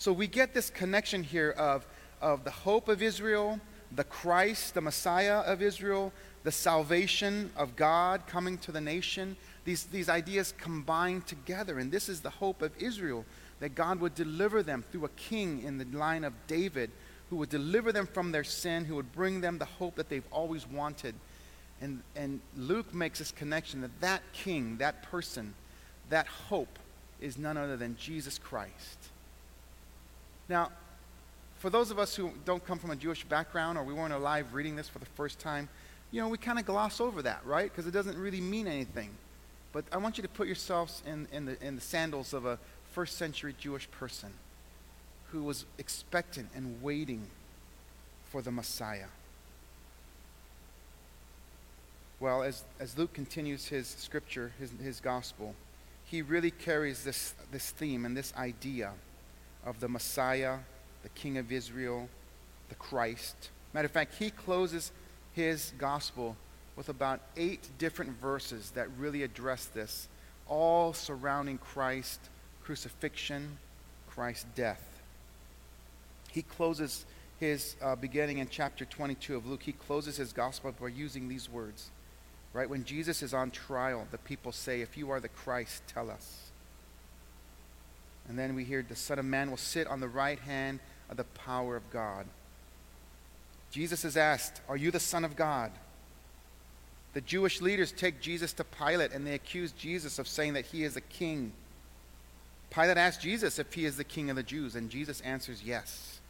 So 0.01 0.13
we 0.13 0.27
get 0.27 0.55
this 0.55 0.71
connection 0.71 1.23
here 1.23 1.51
of 1.51 1.87
of 2.21 2.45
the 2.45 2.51
hope 2.51 2.89
of 2.89 3.03
Israel, 3.03 3.61
the 3.93 4.05
Christ, 4.05 4.75
the 4.75 4.81
Messiah 4.81 5.41
of 5.41 5.63
Israel, 5.63 6.13
the 6.43 6.53
salvation 6.53 7.51
of 7.57 7.77
God 7.77 8.27
coming 8.27 8.59
to 8.59 8.73
the 8.73 8.81
nation. 8.81 9.37
These, 9.65 9.85
these 9.85 10.09
ideas 10.09 10.55
combine 10.59 11.23
together. 11.23 11.79
And 11.79 11.91
this 11.91 12.09
is 12.09 12.21
the 12.21 12.31
hope 12.31 12.63
of 12.63 12.73
Israel 12.79 13.25
that 13.61 13.75
God 13.75 14.01
would 14.01 14.15
deliver 14.15 14.63
them 14.63 14.85
through 14.91 15.05
a 15.05 15.11
king 15.11 15.63
in 15.63 15.79
the 15.79 15.85
line 15.97 16.25
of 16.25 16.33
David 16.47 16.91
who 17.29 17.37
would 17.37 17.51
deliver 17.51 17.93
them 17.93 18.07
from 18.07 18.33
their 18.33 18.45
sin, 18.45 18.85
who 18.85 18.97
would 18.97 19.13
bring 19.13 19.41
them 19.41 19.59
the 19.59 19.65
hope 19.65 19.97
that 19.97 20.09
they've 20.09 20.25
always 20.33 20.67
wanted. 20.67 21.15
And, 21.81 22.03
and 22.17 22.41
Luke 22.57 22.93
makes 22.93 23.19
this 23.19 23.31
connection 23.31 23.81
that 23.83 24.01
that 24.01 24.23
king, 24.33 24.79
that 24.79 25.03
person, 25.05 25.55
that 26.09 26.27
hope 26.27 26.79
is 27.21 27.39
none 27.39 27.57
other 27.57 27.77
than 27.77 27.97
Jesus 27.97 28.39
Christ. 28.39 29.00
Now, 30.51 30.73
for 31.61 31.71
those 31.71 31.93
of 31.93 32.01
us 32.01 32.17
who 32.17 32.33
don't 32.45 32.65
come 32.67 32.81
from 32.81 32.91
a 32.91 32.97
Jewish 32.97 33.23
background 33.23 33.79
or 33.79 33.85
we 33.85 33.95
weren't 33.95 34.13
alive 34.13 34.53
reading 34.53 34.75
this 34.75 34.89
for 34.89 34.99
the 34.99 35.07
first 35.07 35.39
time, 35.39 35.69
you 36.11 36.21
know, 36.21 36.29
we 36.29 36.39
kind 36.39 36.59
of 36.59 36.67
gloss 36.67 37.01
over 37.01 37.23
that, 37.23 37.41
right? 37.47 37.71
Because 37.71 37.87
it 37.87 37.93
doesn't 37.93 38.19
really 38.19 38.41
mean 38.41 38.67
anything. 38.67 39.11
But 39.73 39.85
I 39.93 39.99
want 39.99 40.19
you 40.19 40.23
to 40.23 40.29
put 40.29 40.49
yourselves 40.49 41.05
in, 41.07 41.29
in, 41.31 41.45
the, 41.45 41.65
in 41.65 41.77
the 41.77 41.81
sandals 41.81 42.35
of 42.35 42.47
a 42.47 42.59
first 42.91 43.17
century 43.17 43.55
Jewish 43.61 43.89
person 43.93 44.33
who 45.31 45.45
was 45.45 45.67
expectant 45.79 46.49
and 46.57 46.83
waiting 46.83 47.23
for 48.31 48.43
the 48.43 48.51
Messiah. 48.51 49.07
Well, 52.19 52.43
as, 52.43 52.65
as 52.81 52.99
Luke 52.99 53.13
continues 53.13 53.69
his 53.69 53.87
scripture, 53.87 54.51
his, 54.59 54.73
his 54.83 54.99
gospel, 54.99 55.55
he 56.05 56.23
really 56.23 56.51
carries 56.51 57.05
this, 57.05 57.35
this 57.53 57.71
theme 57.71 58.05
and 58.05 58.17
this 58.17 58.35
idea 58.37 58.95
of 59.65 59.81
the 59.81 59.89
Messiah 59.89 60.59
the 61.03 61.09
King 61.11 61.39
of 61.39 61.53
Israel, 61.53 62.09
the 62.69 62.75
Christ. 62.75 63.51
Matter 63.73 63.87
of 63.87 63.93
fact, 63.93 64.15
he 64.19 64.31
closes 64.31 64.93
his 65.33 65.73
gospel 65.79 66.37
with 66.77 66.89
about 66.89 67.21
eight 67.37 67.69
different 67.79 68.19
verses 68.21 68.71
that 68.73 68.89
really 68.99 69.23
address 69.23 69.67
this, 69.67 70.09
all 70.49 70.93
surrounding 70.93 71.59
Christ, 71.59 72.21
crucifixion, 72.63 73.59
Christ's 74.09 74.47
death. 74.55 74.85
He 76.31 76.43
closes 76.43 77.05
his 77.39 77.77
uh, 77.83 77.97
beginning 77.97 78.39
in 78.39 78.49
chapter 78.51 78.85
22 78.85 79.37
of 79.37 79.47
Luke, 79.47 79.63
he 79.63 79.73
closes 79.73 80.17
his 80.17 80.33
gospel 80.33 80.75
by 80.79 80.89
using 80.89 81.29
these 81.29 81.49
words. 81.49 81.91
Right? 82.53 82.69
When 82.69 82.85
Jesus 82.85 83.23
is 83.23 83.33
on 83.33 83.51
trial, 83.53 84.07
the 84.11 84.19
people 84.19 84.53
say, 84.53 84.81
If 84.81 84.99
you 84.99 85.11
are 85.11 85.21
the 85.21 85.29
Christ, 85.29 85.85
tell 85.87 86.11
us. 86.11 86.50
And 88.31 88.39
then 88.39 88.55
we 88.55 88.63
hear 88.63 88.87
the 88.89 88.95
Son 88.95 89.19
of 89.19 89.25
Man 89.25 89.51
will 89.51 89.57
sit 89.57 89.89
on 89.89 89.99
the 89.99 90.07
right 90.07 90.39
hand 90.39 90.79
of 91.09 91.17
the 91.17 91.25
power 91.25 91.75
of 91.75 91.91
God. 91.91 92.27
Jesus 93.73 94.05
is 94.05 94.17
asked, 94.17 94.61
Are 94.69 94.77
you 94.77 94.93
the 94.93 95.01
Son 95.01 95.25
of 95.25 95.35
God? 95.35 95.73
The 97.13 97.23
Jewish 97.23 97.61
leaders 97.61 97.91
take 97.91 98.21
Jesus 98.21 98.53
to 98.53 98.63
Pilate 98.63 99.11
and 99.11 99.27
they 99.27 99.35
accuse 99.35 99.73
Jesus 99.73 100.21
of 100.21 100.29
saying 100.29 100.53
that 100.53 100.67
he 100.67 100.85
is 100.85 100.95
a 100.95 101.01
king. 101.01 101.51
Pilate 102.73 102.99
asks 102.99 103.21
Jesus 103.21 103.59
if 103.59 103.75
he 103.75 103.85
is 103.85 103.97
the 103.97 104.05
king 104.05 104.31
of 104.31 104.37
the 104.37 104.45
Jews, 104.45 104.77
and 104.77 104.91
Jesus 104.91 105.21
answers 105.23 105.65
yes. 105.65 106.21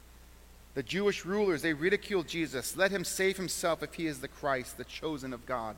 The 0.73 0.83
Jewish 0.83 1.27
rulers, 1.27 1.61
they 1.61 1.75
ridicule 1.75 2.23
Jesus. 2.23 2.79
Let 2.79 2.93
him 2.93 3.05
save 3.05 3.37
himself 3.37 3.83
if 3.83 3.93
he 3.93 4.07
is 4.07 4.21
the 4.21 4.29
Christ, 4.29 4.79
the 4.79 4.85
chosen 4.85 5.35
of 5.35 5.45
God. 5.45 5.77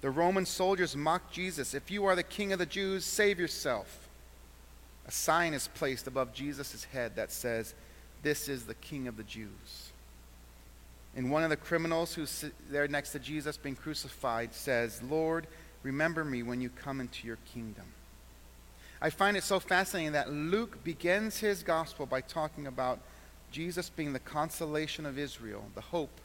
The 0.00 0.10
Roman 0.10 0.46
soldiers 0.46 0.96
mock 0.96 1.30
Jesus. 1.30 1.74
If 1.74 1.92
you 1.92 2.06
are 2.06 2.16
the 2.16 2.24
king 2.24 2.52
of 2.52 2.58
the 2.58 2.66
Jews, 2.66 3.04
save 3.04 3.38
yourself. 3.38 3.99
A 5.06 5.10
sign 5.10 5.54
is 5.54 5.68
placed 5.68 6.06
above 6.06 6.32
Jesus' 6.32 6.84
head 6.84 7.16
that 7.16 7.32
says, 7.32 7.74
This 8.22 8.48
is 8.48 8.64
the 8.64 8.74
king 8.74 9.08
of 9.08 9.16
the 9.16 9.22
Jews. 9.22 9.90
And 11.16 11.30
one 11.30 11.42
of 11.42 11.50
the 11.50 11.56
criminals 11.56 12.14
who's 12.14 12.44
there 12.70 12.86
next 12.86 13.10
to 13.12 13.18
Jesus 13.18 13.56
being 13.56 13.74
crucified 13.74 14.54
says, 14.54 15.02
Lord, 15.02 15.46
remember 15.82 16.24
me 16.24 16.42
when 16.42 16.60
you 16.60 16.70
come 16.70 17.00
into 17.00 17.26
your 17.26 17.38
kingdom. 17.52 17.86
I 19.02 19.10
find 19.10 19.36
it 19.36 19.42
so 19.42 19.58
fascinating 19.58 20.12
that 20.12 20.30
Luke 20.30 20.84
begins 20.84 21.38
his 21.38 21.62
gospel 21.62 22.06
by 22.06 22.20
talking 22.20 22.66
about 22.66 23.00
Jesus 23.50 23.88
being 23.88 24.12
the 24.12 24.18
consolation 24.18 25.06
of 25.06 25.18
Israel, 25.18 25.64
the 25.74 25.80
hope. 25.80 26.20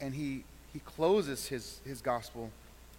And 0.00 0.14
he, 0.14 0.44
he 0.72 0.80
closes 0.80 1.46
his, 1.46 1.80
his 1.84 2.00
gospel 2.00 2.50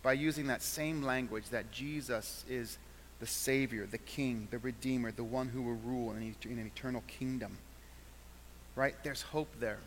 by 0.03 0.13
using 0.13 0.47
that 0.47 0.61
same 0.61 1.01
language 1.01 1.49
that 1.49 1.71
Jesus 1.71 2.45
is 2.47 2.77
the 3.19 3.27
Savior, 3.27 3.87
the 3.89 3.97
King, 3.97 4.47
the 4.51 4.57
Redeemer, 4.59 5.11
the 5.11 5.23
one 5.23 5.47
who 5.47 5.61
will 5.61 5.79
rule 5.85 6.11
in, 6.11 6.35
an 6.43 6.65
eternal 6.65 7.03
kingdom. 7.07 7.57
Right? 8.75 8.95
There's 9.03 9.21
hope 9.21 9.49
there. 9.59 9.79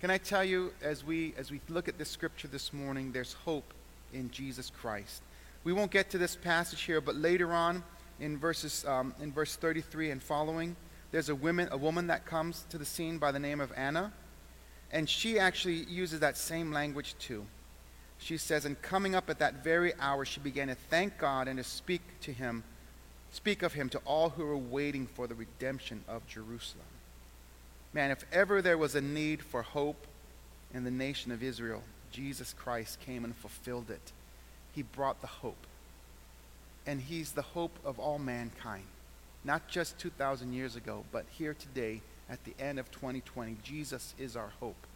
Can 0.00 0.10
I 0.10 0.18
tell 0.18 0.44
you, 0.44 0.72
as 0.82 1.04
we, 1.04 1.34
as 1.36 1.50
we 1.50 1.60
look 1.68 1.88
at 1.88 1.98
this 1.98 2.08
scripture 2.08 2.48
this 2.48 2.72
morning, 2.72 3.12
there's 3.12 3.32
hope 3.32 3.72
in 4.12 4.30
Jesus 4.30 4.70
Christ. 4.70 5.22
We 5.64 5.72
won't 5.72 5.90
get 5.90 6.10
to 6.10 6.18
this 6.18 6.34
passage 6.36 6.82
here, 6.82 7.00
but 7.00 7.16
later 7.16 7.52
on 7.52 7.84
in, 8.20 8.38
verses, 8.38 8.84
um, 8.84 9.14
in 9.20 9.32
verse 9.32 9.56
33 9.56 10.10
and 10.10 10.22
following, 10.22 10.76
there's 11.12 11.28
a 11.28 11.34
woman, 11.34 11.68
a 11.70 11.76
woman 11.76 12.08
that 12.08 12.26
comes 12.26 12.64
to 12.70 12.78
the 12.78 12.84
scene 12.84 13.18
by 13.18 13.32
the 13.32 13.38
name 13.38 13.60
of 13.60 13.72
Anna, 13.76 14.12
and 14.90 15.08
she 15.08 15.38
actually 15.38 15.84
uses 15.84 16.20
that 16.20 16.36
same 16.36 16.72
language 16.72 17.14
too. 17.18 17.46
She 18.22 18.36
says, 18.36 18.64
And 18.64 18.80
coming 18.80 19.14
up 19.14 19.28
at 19.28 19.40
that 19.40 19.64
very 19.64 19.92
hour, 19.98 20.24
she 20.24 20.40
began 20.40 20.68
to 20.68 20.74
thank 20.74 21.18
God 21.18 21.48
and 21.48 21.58
to 21.58 21.64
speak 21.64 22.02
to 22.22 22.32
him, 22.32 22.62
speak 23.32 23.62
of 23.62 23.72
him 23.72 23.88
to 23.90 23.98
all 24.04 24.30
who 24.30 24.46
were 24.46 24.56
waiting 24.56 25.06
for 25.06 25.26
the 25.26 25.34
redemption 25.34 26.04
of 26.08 26.26
Jerusalem. 26.26 26.84
Man, 27.92 28.10
if 28.10 28.24
ever 28.32 28.62
there 28.62 28.78
was 28.78 28.94
a 28.94 29.00
need 29.00 29.42
for 29.42 29.62
hope 29.62 30.06
in 30.72 30.84
the 30.84 30.90
nation 30.90 31.32
of 31.32 31.42
Israel, 31.42 31.82
Jesus 32.10 32.54
Christ 32.54 33.00
came 33.00 33.24
and 33.24 33.36
fulfilled 33.36 33.90
it. 33.90 34.12
He 34.72 34.82
brought 34.82 35.20
the 35.20 35.26
hope. 35.26 35.66
And 36.86 37.00
he's 37.00 37.32
the 37.32 37.42
hope 37.42 37.78
of 37.84 37.98
all 37.98 38.18
mankind 38.18 38.84
not 39.44 39.68
just 39.68 39.98
2,000 39.98 40.52
years 40.52 40.76
ago, 40.76 41.04
but 41.10 41.24
here 41.30 41.54
today 41.54 42.00
at 42.30 42.42
the 42.44 42.54
end 42.58 42.78
of 42.78 42.90
2020. 42.90 43.56
Jesus 43.62 44.14
is 44.18 44.36
our 44.36 44.52
hope. 44.60 44.86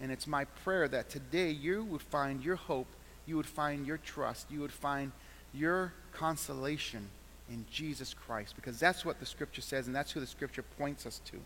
And 0.00 0.10
it's 0.10 0.26
my 0.26 0.44
prayer 0.44 0.88
that 0.88 1.08
today 1.08 1.50
you 1.50 1.84
would 1.84 2.02
find 2.02 2.44
your 2.44 2.56
hope, 2.56 2.88
you 3.26 3.36
would 3.36 3.46
find 3.46 3.86
your 3.86 3.98
trust, 3.98 4.50
you 4.50 4.60
would 4.60 4.72
find 4.72 5.12
your 5.52 5.92
consolation 6.12 7.08
in 7.50 7.64
Jesus 7.70 8.14
Christ, 8.14 8.56
because 8.56 8.78
that's 8.78 9.04
what 9.04 9.20
the 9.20 9.26
Scripture 9.26 9.60
says, 9.60 9.86
and 9.86 9.94
that's 9.94 10.12
who 10.12 10.20
the 10.20 10.26
Scripture 10.26 10.62
points 10.78 11.06
us 11.06 11.20
to. 11.26 11.36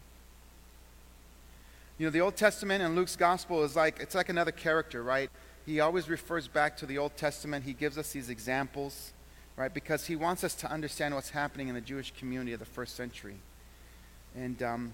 You 1.98 2.06
know, 2.06 2.10
the 2.10 2.20
Old 2.20 2.36
Testament 2.36 2.82
and 2.82 2.94
Luke's 2.94 3.16
Gospel 3.16 3.64
is 3.64 3.74
like, 3.74 3.98
it's 4.00 4.14
like 4.14 4.28
another 4.28 4.52
character, 4.52 5.02
right? 5.02 5.28
He 5.66 5.80
always 5.80 6.08
refers 6.08 6.46
back 6.46 6.76
to 6.78 6.86
the 6.86 6.96
Old 6.96 7.16
Testament. 7.16 7.64
He 7.64 7.72
gives 7.72 7.98
us 7.98 8.12
these 8.12 8.30
examples 8.30 9.12
right? 9.58 9.74
Because 9.74 10.06
he 10.06 10.14
wants 10.14 10.44
us 10.44 10.54
to 10.54 10.70
understand 10.70 11.14
what's 11.14 11.30
happening 11.30 11.68
in 11.68 11.74
the 11.74 11.80
Jewish 11.80 12.12
community 12.16 12.52
of 12.52 12.60
the 12.60 12.64
first 12.64 12.94
century. 12.94 13.34
And, 14.36 14.62
um, 14.62 14.92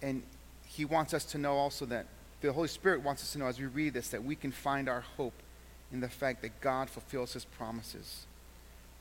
and 0.00 0.22
he 0.66 0.86
wants 0.86 1.12
us 1.12 1.24
to 1.26 1.38
know 1.38 1.52
also 1.52 1.84
that 1.86 2.06
the 2.40 2.52
Holy 2.52 2.68
Spirit 2.68 3.02
wants 3.02 3.22
us 3.22 3.32
to 3.32 3.38
know 3.38 3.46
as 3.46 3.58
we 3.58 3.66
read 3.66 3.94
this 3.94 4.08
that 4.08 4.24
we 4.24 4.34
can 4.34 4.52
find 4.52 4.88
our 4.88 5.02
hope 5.16 5.34
in 5.92 6.00
the 6.00 6.08
fact 6.08 6.42
that 6.42 6.60
God 6.60 6.88
fulfills 6.88 7.32
his 7.32 7.44
promises. 7.44 8.26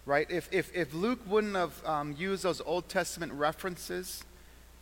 Right? 0.06 0.30
If, 0.30 0.50
if, 0.52 0.76
if 0.76 0.94
Luke 0.94 1.20
wouldn't 1.28 1.56
have 1.56 1.86
um, 1.86 2.16
used 2.18 2.44
those 2.44 2.62
Old 2.62 2.90
Testament 2.90 3.32
references, 3.34 4.24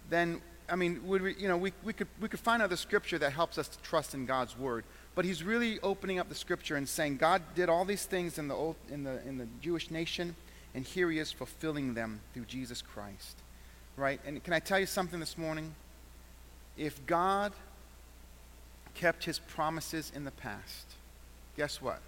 then, 0.10 0.42
I 0.70 0.76
mean, 0.76 1.06
would 1.06 1.22
we, 1.22 1.36
you 1.36 1.48
know, 1.48 1.58
we, 1.58 1.74
we, 1.84 1.92
could, 1.92 2.08
we 2.22 2.30
could 2.30 2.40
find 2.40 2.62
other 2.62 2.78
scripture 2.78 3.18
that 3.20 3.34
helps 3.34 3.58
us 3.58 3.68
to 3.68 3.82
trust 3.82 4.14
in 4.14 4.26
God's 4.26 4.58
word. 4.58 4.86
But 5.16 5.26
he's 5.26 5.44
really 5.44 5.80
opening 5.82 6.20
up 6.20 6.30
the 6.30 6.36
scripture 6.36 6.76
and 6.76 6.88
saying 6.88 7.18
God 7.18 7.42
did 7.56 7.70
all 7.70 7.84
these 7.84 8.06
things 8.06 8.38
in 8.38 8.48
the, 8.48 8.56
old, 8.56 8.76
in 8.90 9.04
the, 9.04 9.22
in 9.28 9.38
the 9.38 9.48
Jewish 9.62 9.92
nation, 9.92 10.36
and 10.74 10.86
here 10.86 11.12
he 11.12 11.20
is 11.20 11.32
fulfilling 11.32 11.94
them 11.94 12.22
through 12.34 12.46
Jesus 12.46 12.82
Christ. 12.82 13.38
Right? 13.98 14.22
And 14.26 14.42
can 14.44 14.54
I 14.54 14.60
tell 14.60 14.80
you 14.80 14.86
something 14.86 15.20
this 15.20 15.38
morning? 15.38 15.76
If 16.78 17.06
God 17.08 17.52
kept 18.98 19.26
his 19.26 19.40
promises 19.40 20.12
in 20.16 20.26
the 20.26 20.32
past, 20.32 20.88
guess 21.56 21.82
what? 21.82 22.02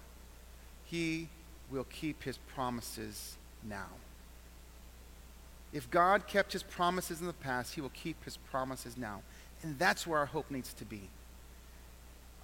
He 0.84 1.28
will 1.70 1.84
keep 1.84 2.24
his 2.24 2.38
promises 2.54 3.36
now. 3.62 3.86
If 5.72 5.88
God 5.90 6.26
kept 6.26 6.52
his 6.52 6.64
promises 6.64 7.20
in 7.20 7.28
the 7.28 7.32
past, 7.32 7.74
he 7.74 7.80
will 7.80 7.90
keep 7.90 8.24
his 8.24 8.36
promises 8.36 8.96
now. 8.96 9.22
And 9.62 9.78
that's 9.78 10.06
where 10.06 10.18
our 10.18 10.26
hope 10.26 10.50
needs 10.50 10.72
to 10.74 10.84
be. 10.84 11.02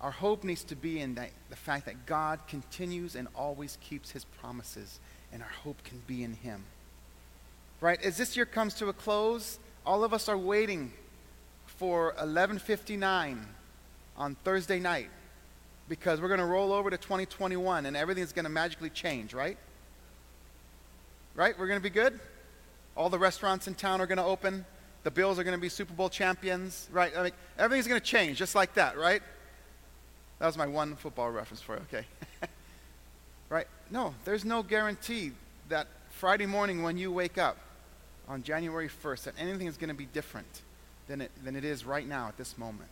Our 0.00 0.12
hope 0.12 0.44
needs 0.44 0.62
to 0.64 0.76
be 0.76 1.00
in 1.00 1.16
that, 1.16 1.30
the 1.50 1.56
fact 1.56 1.86
that 1.86 2.06
God 2.06 2.40
continues 2.46 3.16
and 3.16 3.26
always 3.34 3.78
keeps 3.80 4.12
his 4.12 4.24
promises, 4.24 5.00
and 5.32 5.42
our 5.42 5.48
hope 5.64 5.82
can 5.82 6.02
be 6.06 6.22
in 6.22 6.34
him. 6.34 6.64
Right? 7.80 8.00
As 8.04 8.16
this 8.16 8.36
year 8.36 8.46
comes 8.46 8.74
to 8.74 8.88
a 8.88 8.92
close, 8.92 9.58
all 9.84 10.04
of 10.04 10.12
us 10.12 10.28
are 10.28 10.38
waiting 10.38 10.92
for 11.66 12.14
11:59 12.20 13.48
on 14.16 14.36
Thursday 14.44 14.80
night 14.80 15.08
because 15.88 16.20
we're 16.20 16.28
going 16.28 16.40
to 16.40 16.46
roll 16.46 16.72
over 16.72 16.90
to 16.90 16.96
2021 16.96 17.86
and 17.86 17.96
everything's 17.96 18.32
going 18.32 18.44
to 18.44 18.50
magically 18.50 18.90
change, 18.90 19.34
right? 19.34 19.56
Right? 21.34 21.58
We're 21.58 21.66
going 21.66 21.78
to 21.78 21.82
be 21.82 21.90
good? 21.90 22.18
All 22.96 23.10
the 23.10 23.18
restaurants 23.18 23.68
in 23.68 23.74
town 23.74 24.00
are 24.00 24.06
going 24.06 24.18
to 24.18 24.24
open. 24.24 24.64
The 25.04 25.10
Bills 25.10 25.38
are 25.38 25.44
going 25.44 25.56
to 25.56 25.60
be 25.60 25.68
Super 25.68 25.92
Bowl 25.92 26.08
champions, 26.08 26.88
right? 26.90 27.12
I 27.16 27.22
mean, 27.24 27.32
everything's 27.58 27.86
going 27.86 28.00
to 28.00 28.06
change 28.06 28.38
just 28.38 28.54
like 28.54 28.74
that, 28.74 28.98
right? 28.98 29.22
That 30.38 30.46
was 30.46 30.58
my 30.58 30.66
one 30.66 30.96
football 30.96 31.30
reference 31.30 31.60
for 31.60 31.76
you, 31.76 31.82
okay. 31.92 32.06
right? 33.48 33.66
No, 33.90 34.14
there's 34.24 34.44
no 34.44 34.62
guarantee 34.62 35.32
that 35.68 35.86
Friday 36.10 36.46
morning 36.46 36.82
when 36.82 36.98
you 36.98 37.12
wake 37.12 37.38
up 37.38 37.58
on 38.28 38.42
January 38.42 38.88
1st 38.88 39.24
that 39.24 39.34
anything 39.38 39.66
is 39.66 39.76
going 39.76 39.88
to 39.88 39.94
be 39.94 40.06
different 40.06 40.62
than 41.06 41.20
it, 41.20 41.30
than 41.44 41.54
it 41.54 41.64
is 41.64 41.84
right 41.84 42.06
now 42.06 42.28
at 42.28 42.36
this 42.36 42.58
moment. 42.58 42.90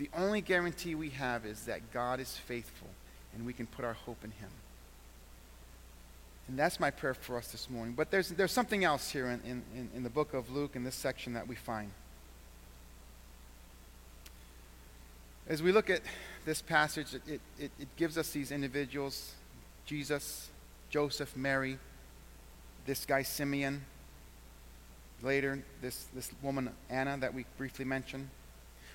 The 0.00 0.08
only 0.16 0.40
guarantee 0.40 0.94
we 0.94 1.10
have 1.10 1.44
is 1.44 1.64
that 1.64 1.92
God 1.92 2.20
is 2.20 2.34
faithful 2.34 2.88
and 3.34 3.44
we 3.44 3.52
can 3.52 3.66
put 3.66 3.84
our 3.84 3.92
hope 3.92 4.24
in 4.24 4.30
Him. 4.30 4.48
And 6.48 6.58
that's 6.58 6.80
my 6.80 6.90
prayer 6.90 7.12
for 7.12 7.36
us 7.36 7.52
this 7.52 7.68
morning. 7.68 7.92
But 7.94 8.10
there's, 8.10 8.30
there's 8.30 8.50
something 8.50 8.82
else 8.82 9.10
here 9.10 9.26
in, 9.26 9.62
in, 9.74 9.90
in 9.94 10.02
the 10.02 10.08
book 10.08 10.32
of 10.32 10.50
Luke, 10.50 10.74
in 10.74 10.84
this 10.84 10.94
section, 10.94 11.34
that 11.34 11.46
we 11.46 11.54
find. 11.54 11.90
As 15.46 15.62
we 15.62 15.70
look 15.70 15.90
at 15.90 16.00
this 16.46 16.62
passage, 16.62 17.14
it, 17.26 17.42
it, 17.58 17.70
it 17.78 17.88
gives 17.98 18.16
us 18.16 18.30
these 18.30 18.52
individuals 18.52 19.34
Jesus, 19.84 20.48
Joseph, 20.88 21.36
Mary, 21.36 21.76
this 22.86 23.04
guy 23.04 23.22
Simeon, 23.22 23.84
later, 25.22 25.62
this, 25.82 26.06
this 26.14 26.30
woman 26.40 26.70
Anna 26.88 27.18
that 27.18 27.34
we 27.34 27.44
briefly 27.58 27.84
mentioned. 27.84 28.30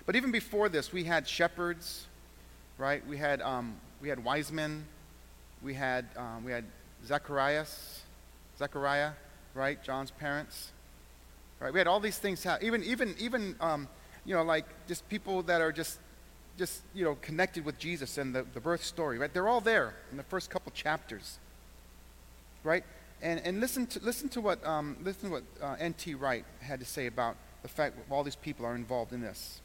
But 0.06 0.16
even 0.16 0.32
before 0.32 0.70
this, 0.70 0.94
we 0.94 1.04
had 1.04 1.28
shepherds, 1.28 2.06
right? 2.78 3.06
We 3.08 3.18
had, 3.18 3.42
um, 3.42 3.76
we 4.02 4.10
had 4.10 4.24
wise 4.24 4.52
men. 4.52 4.86
We 5.64 5.74
had, 5.74 6.06
um, 6.16 6.44
we 6.44 6.52
had 6.52 6.66
Zacharias, 7.06 8.02
Zechariah, 8.58 9.12
right? 9.54 9.82
John's 9.84 10.12
parents, 10.12 10.72
right? 11.60 11.74
We 11.74 11.80
had 11.80 11.88
all 11.88 12.00
these 12.00 12.18
things. 12.18 12.46
Even, 12.62 12.84
even, 12.84 13.16
even, 13.20 13.56
um, 13.60 13.88
you 14.26 14.36
know, 14.36 14.44
like 14.44 14.66
just 14.88 15.08
people 15.10 15.42
that 15.44 15.62
are 15.62 15.72
just 15.72 16.00
just, 16.58 16.82
you 16.94 17.04
know, 17.04 17.16
connected 17.22 17.66
with 17.66 17.78
Jesus 17.78 18.18
and 18.18 18.34
the, 18.34 18.46
the 18.54 18.60
birth 18.60 18.84
story, 18.84 19.18
right? 19.18 19.34
They're 19.34 19.48
all 19.48 19.62
there 19.62 19.94
in 20.12 20.18
the 20.18 20.24
first 20.24 20.50
couple 20.50 20.72
chapters, 20.72 21.38
right? 22.64 22.84
And, 23.22 23.40
and 23.44 23.60
listen, 23.60 23.88
to, 23.88 24.00
listen 24.00 24.30
to 24.30 24.42
what, 24.42 24.66
um, 24.66 24.98
listen 25.04 25.30
to 25.30 25.36
what 25.36 25.44
uh, 25.62 25.76
N.T. 25.80 26.16
Wright 26.16 26.46
had 26.60 26.80
to 26.80 26.86
say 26.86 27.08
about 27.08 27.36
the 27.62 27.68
fact 27.68 27.96
that 27.98 28.14
all 28.14 28.24
these 28.24 28.36
people 28.36 28.66
are 28.66 28.76
involved 28.76 29.12
in 29.12 29.22
this. 29.22 29.62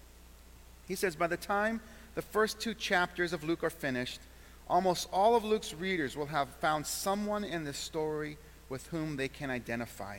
He 0.91 0.97
says, 0.97 1.15
By 1.15 1.29
the 1.29 1.37
time 1.37 1.81
the 2.17 2.23
first 2.23 2.59
two 2.59 2.75
chapters 2.75 3.33
of 3.33 3.45
Luke 3.45 3.63
are 3.63 3.71
finished, 3.71 4.21
almost 4.69 5.09
all 5.13 5.37
of 5.37 5.45
Luke's 5.45 5.73
readers 5.73 6.17
will 6.17 6.27
have 6.27 6.49
found 6.57 6.85
someone 6.85 7.45
in 7.45 7.63
this 7.63 7.79
story 7.79 8.39
with 8.69 8.89
whom 8.89 9.17
they 9.17 9.29
can 9.29 9.51
identify. 9.51 10.19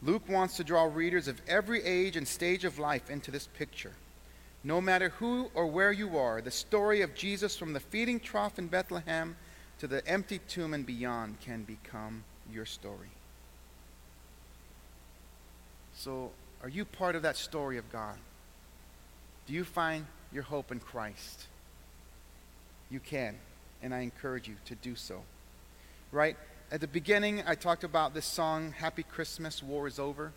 Luke 0.00 0.26
wants 0.26 0.56
to 0.56 0.64
draw 0.64 0.84
readers 0.84 1.28
of 1.28 1.42
every 1.46 1.84
age 1.84 2.16
and 2.16 2.26
stage 2.26 2.64
of 2.64 2.78
life 2.78 3.10
into 3.10 3.30
this 3.30 3.46
picture. 3.46 3.92
No 4.64 4.80
matter 4.80 5.10
who 5.10 5.50
or 5.52 5.66
where 5.66 5.92
you 5.92 6.16
are, 6.16 6.40
the 6.40 6.50
story 6.50 7.02
of 7.02 7.14
Jesus 7.14 7.54
from 7.54 7.74
the 7.74 7.80
feeding 7.80 8.20
trough 8.20 8.58
in 8.58 8.68
Bethlehem 8.68 9.36
to 9.80 9.86
the 9.86 10.06
empty 10.08 10.38
tomb 10.48 10.72
and 10.72 10.86
beyond 10.86 11.40
can 11.40 11.64
become 11.64 12.24
your 12.50 12.64
story. 12.64 13.10
So, 15.94 16.30
are 16.62 16.70
you 16.70 16.86
part 16.86 17.16
of 17.16 17.20
that 17.20 17.36
story 17.36 17.76
of 17.76 17.92
God? 17.92 18.16
Do 19.48 19.54
you 19.54 19.64
find 19.64 20.04
your 20.30 20.42
hope 20.42 20.70
in 20.70 20.78
Christ? 20.78 21.46
You 22.90 23.00
can, 23.00 23.34
and 23.82 23.94
I 23.94 24.00
encourage 24.00 24.46
you 24.46 24.56
to 24.66 24.74
do 24.74 24.94
so. 24.94 25.22
Right? 26.12 26.36
At 26.70 26.82
the 26.82 26.86
beginning, 26.86 27.42
I 27.46 27.54
talked 27.54 27.82
about 27.82 28.12
this 28.12 28.26
song, 28.26 28.74
Happy 28.76 29.02
Christmas, 29.02 29.62
War 29.62 29.88
is 29.88 29.98
Over. 29.98 30.32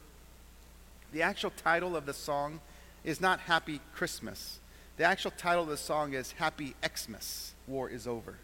The 1.12 1.24
actual 1.24 1.52
title 1.52 1.98
of 1.98 2.06
the 2.06 2.14
song 2.14 2.62
is 3.04 3.20
not 3.20 3.42
Happy 3.42 3.82
Christmas. 3.94 4.60
The 4.96 5.04
actual 5.04 5.32
title 5.32 5.64
of 5.64 5.70
the 5.70 5.76
song 5.76 6.14
is 6.14 6.32
Happy 6.32 6.74
Xmas, 6.82 7.54
War 7.68 7.90
is 7.90 8.08
Over. 8.08 8.36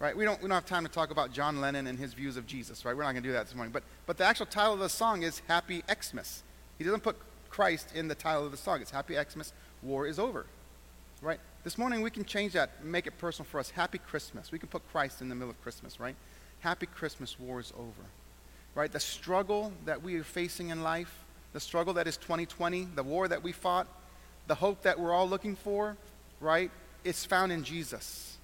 Right? 0.00 0.16
We 0.16 0.24
don't, 0.24 0.42
we 0.42 0.48
don't 0.48 0.56
have 0.56 0.66
time 0.66 0.84
to 0.84 0.90
talk 0.90 1.12
about 1.12 1.32
John 1.32 1.60
Lennon 1.60 1.86
and 1.86 1.96
his 1.96 2.12
views 2.12 2.36
of 2.36 2.44
Jesus, 2.44 2.84
right? 2.84 2.96
We're 2.96 3.04
not 3.04 3.12
going 3.12 3.22
to 3.22 3.28
do 3.28 3.34
that 3.34 3.46
this 3.46 3.54
morning. 3.54 3.70
But, 3.70 3.84
but 4.06 4.18
the 4.18 4.24
actual 4.24 4.46
title 4.46 4.74
of 4.74 4.80
the 4.80 4.88
song 4.88 5.22
is 5.22 5.42
Happy 5.46 5.84
Xmas. 5.88 6.42
He 6.76 6.82
doesn't 6.82 7.04
put 7.04 7.16
Christ 7.50 7.94
in 7.94 8.08
the 8.08 8.14
title 8.14 8.46
of 8.46 8.52
the 8.52 8.56
song. 8.56 8.80
It's 8.80 8.90
Happy 8.90 9.14
Xmas, 9.14 9.52
War 9.82 10.06
is 10.06 10.18
Over. 10.18 10.46
Right? 11.20 11.40
This 11.64 11.76
morning 11.76 12.00
we 12.00 12.10
can 12.10 12.24
change 12.24 12.54
that, 12.54 12.82
make 12.82 13.06
it 13.06 13.18
personal 13.18 13.46
for 13.50 13.60
us. 13.60 13.70
Happy 13.70 13.98
Christmas. 13.98 14.50
We 14.50 14.58
can 14.58 14.68
put 14.68 14.88
Christ 14.90 15.20
in 15.20 15.28
the 15.28 15.34
middle 15.34 15.50
of 15.50 15.60
Christmas, 15.62 16.00
right? 16.00 16.16
Happy 16.60 16.86
Christmas, 16.86 17.38
war 17.38 17.60
is 17.60 17.72
over. 17.76 18.08
Right? 18.74 18.90
The 18.90 19.00
struggle 19.00 19.72
that 19.84 20.02
we 20.02 20.16
are 20.16 20.24
facing 20.24 20.70
in 20.70 20.82
life, 20.82 21.24
the 21.52 21.60
struggle 21.60 21.94
that 21.94 22.06
is 22.06 22.16
2020, 22.16 22.88
the 22.94 23.02
war 23.02 23.28
that 23.28 23.42
we 23.42 23.52
fought, 23.52 23.86
the 24.46 24.54
hope 24.54 24.82
that 24.82 24.98
we're 24.98 25.12
all 25.12 25.28
looking 25.28 25.56
for, 25.56 25.96
right? 26.40 26.70
It's 27.04 27.24
found 27.24 27.52
in 27.52 27.64
Jesus. 27.64 28.38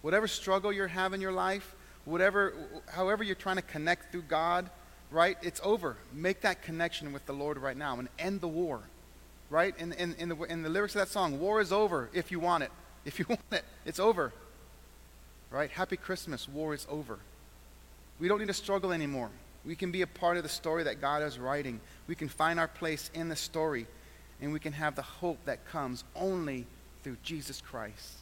Whatever 0.00 0.28
struggle 0.28 0.72
you're 0.72 0.88
having 0.88 1.16
in 1.16 1.20
your 1.20 1.32
life, 1.32 1.74
whatever, 2.04 2.54
however 2.88 3.22
you're 3.22 3.34
trying 3.34 3.56
to 3.56 3.62
connect 3.62 4.12
through 4.12 4.22
God, 4.22 4.70
right? 5.12 5.36
It's 5.42 5.60
over. 5.62 5.96
Make 6.12 6.40
that 6.40 6.62
connection 6.62 7.12
with 7.12 7.26
the 7.26 7.32
Lord 7.32 7.58
right 7.58 7.76
now 7.76 7.98
and 7.98 8.08
end 8.18 8.40
the 8.40 8.48
war, 8.48 8.80
right? 9.50 9.74
In, 9.78 9.92
in, 9.92 10.14
in, 10.14 10.30
the, 10.30 10.36
in 10.44 10.62
the 10.62 10.68
lyrics 10.68 10.94
of 10.94 11.02
that 11.02 11.08
song, 11.08 11.38
war 11.38 11.60
is 11.60 11.72
over 11.72 12.08
if 12.12 12.32
you 12.32 12.40
want 12.40 12.64
it. 12.64 12.70
If 13.04 13.18
you 13.18 13.24
want 13.28 13.40
it, 13.50 13.64
it's 13.84 13.98
over, 13.98 14.32
right? 15.50 15.68
Happy 15.68 15.96
Christmas, 15.96 16.48
war 16.48 16.72
is 16.72 16.86
over. 16.88 17.18
We 18.20 18.28
don't 18.28 18.38
need 18.38 18.46
to 18.46 18.54
struggle 18.54 18.92
anymore. 18.92 19.28
We 19.64 19.74
can 19.74 19.90
be 19.90 20.02
a 20.02 20.06
part 20.06 20.36
of 20.36 20.44
the 20.44 20.48
story 20.48 20.84
that 20.84 21.00
God 21.00 21.20
is 21.24 21.36
writing. 21.36 21.80
We 22.06 22.14
can 22.14 22.28
find 22.28 22.60
our 22.60 22.68
place 22.68 23.10
in 23.12 23.28
the 23.28 23.34
story, 23.34 23.88
and 24.40 24.52
we 24.52 24.60
can 24.60 24.72
have 24.72 24.94
the 24.94 25.02
hope 25.02 25.38
that 25.46 25.66
comes 25.66 26.04
only 26.14 26.64
through 27.02 27.16
Jesus 27.24 27.60
Christ. 27.60 28.18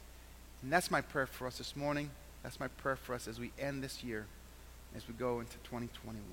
And 0.63 0.73
that's 0.73 0.89
my 0.89 1.01
prayer 1.01 1.27
for 1.27 1.45
us 1.45 1.59
this 1.59 1.75
morning. 1.75 2.09
That's 2.41 2.59
my 2.59 2.69
prayer 2.69 2.95
for 2.95 3.13
us 3.13 3.27
as 3.27 3.39
we 3.39 3.51
end 3.59 3.83
this 3.83 4.03
year, 4.03 4.25
as 4.95 5.07
we 5.07 5.13
go 5.13 5.41
into 5.41 5.57
2021. 5.63 6.23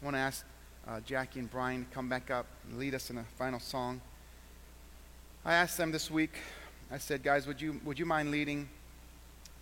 I 0.00 0.04
want 0.06 0.16
to 0.16 0.20
ask 0.20 0.46
uh, 0.88 1.00
Jackie 1.00 1.40
and 1.40 1.50
Brian 1.50 1.84
to 1.84 1.90
come 1.90 2.08
back 2.08 2.30
up 2.30 2.46
and 2.66 2.78
lead 2.78 2.94
us 2.94 3.10
in 3.10 3.18
a 3.18 3.24
final 3.36 3.60
song. 3.60 4.00
I 5.44 5.52
asked 5.52 5.76
them 5.76 5.92
this 5.92 6.10
week, 6.10 6.32
I 6.90 6.96
said, 6.96 7.22
guys, 7.22 7.46
would 7.46 7.60
you, 7.60 7.78
would 7.84 7.98
you 7.98 8.06
mind 8.06 8.30
leading 8.30 8.70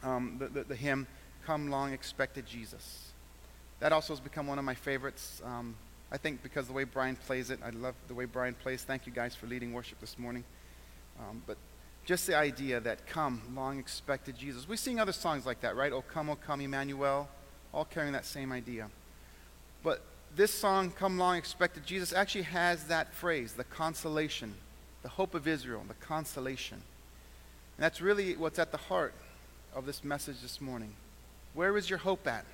um, 0.04 0.36
the, 0.38 0.46
the, 0.46 0.62
the, 0.62 0.76
hymn, 0.76 1.08
Come 1.44 1.70
Long 1.70 1.92
Expected 1.92 2.46
Jesus? 2.46 3.10
That 3.80 3.92
also 3.92 4.12
has 4.12 4.20
become 4.20 4.46
one 4.46 4.60
of 4.60 4.64
my 4.64 4.76
favorites. 4.76 5.42
Um, 5.44 5.74
I 6.12 6.18
think 6.18 6.40
because 6.40 6.68
the 6.68 6.72
way 6.72 6.84
Brian 6.84 7.16
plays 7.16 7.50
it, 7.50 7.58
I 7.64 7.70
love 7.70 7.96
the 8.06 8.14
way 8.14 8.24
Brian 8.24 8.54
plays. 8.54 8.84
Thank 8.84 9.06
you 9.06 9.12
guys 9.12 9.34
for 9.34 9.48
leading 9.48 9.72
worship 9.72 9.98
this 9.98 10.20
morning. 10.20 10.44
Um, 11.18 11.42
but 11.48 11.56
just 12.04 12.28
the 12.28 12.36
idea 12.36 12.78
that 12.78 13.08
come, 13.08 13.42
long 13.56 13.80
expected 13.80 14.38
Jesus. 14.38 14.68
We 14.68 14.76
sing 14.76 15.00
other 15.00 15.12
songs 15.12 15.44
like 15.46 15.62
that, 15.62 15.74
right? 15.74 15.92
Oh, 15.92 16.02
come, 16.02 16.30
oh, 16.30 16.36
come, 16.36 16.60
Emmanuel, 16.60 17.28
all 17.74 17.84
carrying 17.84 18.12
that 18.12 18.24
same 18.24 18.52
idea. 18.52 18.88
But 19.82 20.00
this 20.36 20.52
song, 20.52 20.90
Come 20.90 21.18
Long 21.18 21.36
Expected 21.36 21.84
Jesus, 21.84 22.12
actually 22.12 22.42
has 22.42 22.84
that 22.84 23.12
phrase, 23.14 23.52
the 23.52 23.64
consolation, 23.64 24.54
the 25.02 25.08
hope 25.08 25.34
of 25.34 25.48
Israel, 25.48 25.84
the 25.86 25.94
consolation. 25.94 26.76
And 27.76 27.84
that's 27.84 28.00
really 28.00 28.36
what's 28.36 28.58
at 28.58 28.72
the 28.72 28.78
heart 28.78 29.14
of 29.74 29.86
this 29.86 30.02
message 30.04 30.40
this 30.42 30.60
morning. 30.60 30.92
Where 31.54 31.76
is 31.76 31.88
your 31.88 31.98
hope 31.98 32.26
at? 32.26 32.44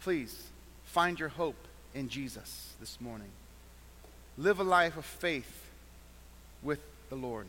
Please 0.00 0.44
find 0.84 1.18
your 1.18 1.28
hope 1.28 1.56
in 1.94 2.08
Jesus 2.08 2.72
this 2.80 3.00
morning. 3.00 3.30
Live 4.36 4.60
a 4.60 4.64
life 4.64 4.96
of 4.96 5.04
faith 5.04 5.68
with 6.62 6.80
the 7.10 7.16
Lord. 7.16 7.46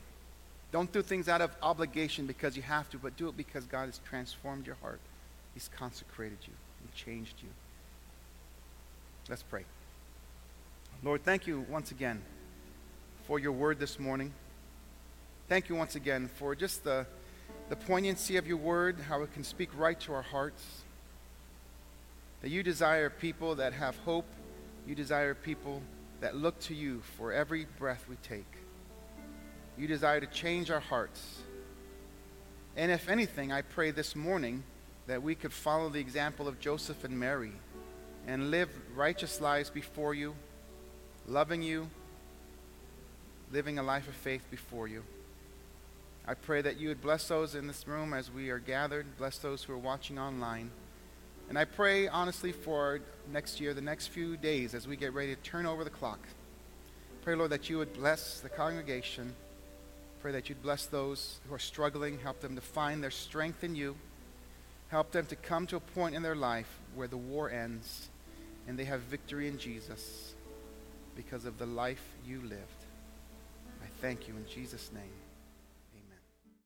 Don't 0.71 0.91
do 0.91 1.01
things 1.01 1.27
out 1.27 1.41
of 1.41 1.51
obligation 1.61 2.25
because 2.27 2.55
you 2.55 2.61
have 2.63 2.89
to, 2.91 2.97
but 2.97 3.17
do 3.17 3.29
it 3.29 3.37
because 3.37 3.65
God 3.65 3.85
has 3.85 3.99
transformed 4.09 4.65
your 4.65 4.77
heart. 4.81 4.99
He's 5.53 5.69
consecrated 5.75 6.37
you 6.43 6.53
and 6.81 6.93
changed 6.93 7.35
you. 7.41 7.49
Let's 9.29 9.43
pray. 9.43 9.63
Lord, 11.03 11.23
thank 11.23 11.45
you 11.45 11.63
once 11.69 11.91
again 11.91 12.23
for 13.27 13.37
your 13.37 13.51
word 13.51 13.79
this 13.79 13.99
morning. 13.99 14.33
Thank 15.47 15.69
you 15.69 15.75
once 15.75 15.95
again 15.95 16.27
for 16.27 16.55
just 16.55 16.83
the, 16.83 17.05
the 17.69 17.75
poignancy 17.75 18.37
of 18.37 18.47
your 18.47 18.57
word, 18.57 18.97
how 19.07 19.21
it 19.21 19.31
can 19.31 19.43
speak 19.43 19.69
right 19.77 19.99
to 19.99 20.13
our 20.13 20.23
hearts. 20.23 20.65
That 22.41 22.49
you 22.49 22.63
desire 22.63 23.11
people 23.11 23.53
that 23.55 23.73
have 23.73 23.95
hope. 23.97 24.25
You 24.87 24.95
desire 24.95 25.35
people 25.35 25.83
that 26.21 26.35
look 26.35 26.59
to 26.61 26.73
you 26.73 27.03
for 27.15 27.31
every 27.31 27.67
breath 27.77 28.05
we 28.09 28.15
take. 28.23 28.51
You 29.77 29.85
desire 29.85 30.21
to 30.21 30.27
change 30.27 30.71
our 30.71 30.79
hearts. 30.79 31.43
And 32.75 32.91
if 32.91 33.07
anything, 33.07 33.51
I 33.51 33.61
pray 33.61 33.91
this 33.91 34.15
morning 34.15 34.63
that 35.05 35.21
we 35.21 35.35
could 35.35 35.53
follow 35.53 35.89
the 35.89 35.99
example 35.99 36.47
of 36.47 36.59
Joseph 36.59 37.03
and 37.03 37.19
Mary 37.19 37.51
and 38.29 38.51
live 38.51 38.69
righteous 38.95 39.41
lives 39.41 39.71
before 39.71 40.13
you, 40.13 40.35
loving 41.27 41.63
you, 41.63 41.89
living 43.51 43.79
a 43.79 43.83
life 43.83 44.07
of 44.07 44.13
faith 44.13 44.43
before 44.51 44.87
you. 44.87 45.03
I 46.27 46.35
pray 46.35 46.61
that 46.61 46.79
you 46.79 46.89
would 46.89 47.01
bless 47.01 47.27
those 47.27 47.55
in 47.55 47.65
this 47.65 47.87
room 47.87 48.13
as 48.13 48.31
we 48.31 48.51
are 48.51 48.59
gathered, 48.59 49.17
bless 49.17 49.39
those 49.39 49.63
who 49.63 49.73
are 49.73 49.79
watching 49.79 50.19
online. 50.19 50.69
And 51.49 51.57
I 51.57 51.65
pray 51.65 52.07
honestly 52.07 52.51
for 52.51 52.99
next 53.31 53.59
year, 53.59 53.73
the 53.73 53.81
next 53.81 54.07
few 54.09 54.37
days, 54.37 54.75
as 54.75 54.87
we 54.87 54.95
get 54.95 55.11
ready 55.15 55.33
to 55.33 55.41
turn 55.41 55.65
over 55.65 55.83
the 55.83 55.89
clock. 55.89 56.19
Pray, 57.23 57.33
Lord, 57.33 57.49
that 57.49 57.67
you 57.67 57.79
would 57.79 57.93
bless 57.93 58.41
the 58.41 58.49
congregation. 58.49 59.33
Pray 60.21 60.33
that 60.33 60.49
you'd 60.49 60.61
bless 60.61 60.85
those 60.85 61.39
who 61.47 61.55
are 61.55 61.59
struggling, 61.59 62.19
help 62.19 62.41
them 62.41 62.53
to 62.53 62.61
find 62.61 63.01
their 63.01 63.09
strength 63.09 63.63
in 63.63 63.75
you. 63.75 63.95
Help 64.89 65.11
them 65.11 65.25
to 65.25 65.35
come 65.35 65.65
to 65.65 65.77
a 65.77 65.79
point 65.79 66.13
in 66.13 66.21
their 66.21 66.35
life 66.35 66.77
where 66.93 67.07
the 67.07 67.17
war 67.17 67.49
ends 67.49 68.09
and 68.69 68.77
they 68.77 68.85
have 68.85 69.01
victory 69.01 69.47
in 69.47 69.57
Jesus 69.57 70.35
because 71.15 71.45
of 71.45 71.57
the 71.57 71.65
life 71.65 72.03
you 72.23 72.39
lived. 72.43 72.85
I 73.81 73.87
thank 73.99 74.27
you 74.27 74.35
in 74.37 74.45
Jesus' 74.47 74.91
name. 74.93 75.28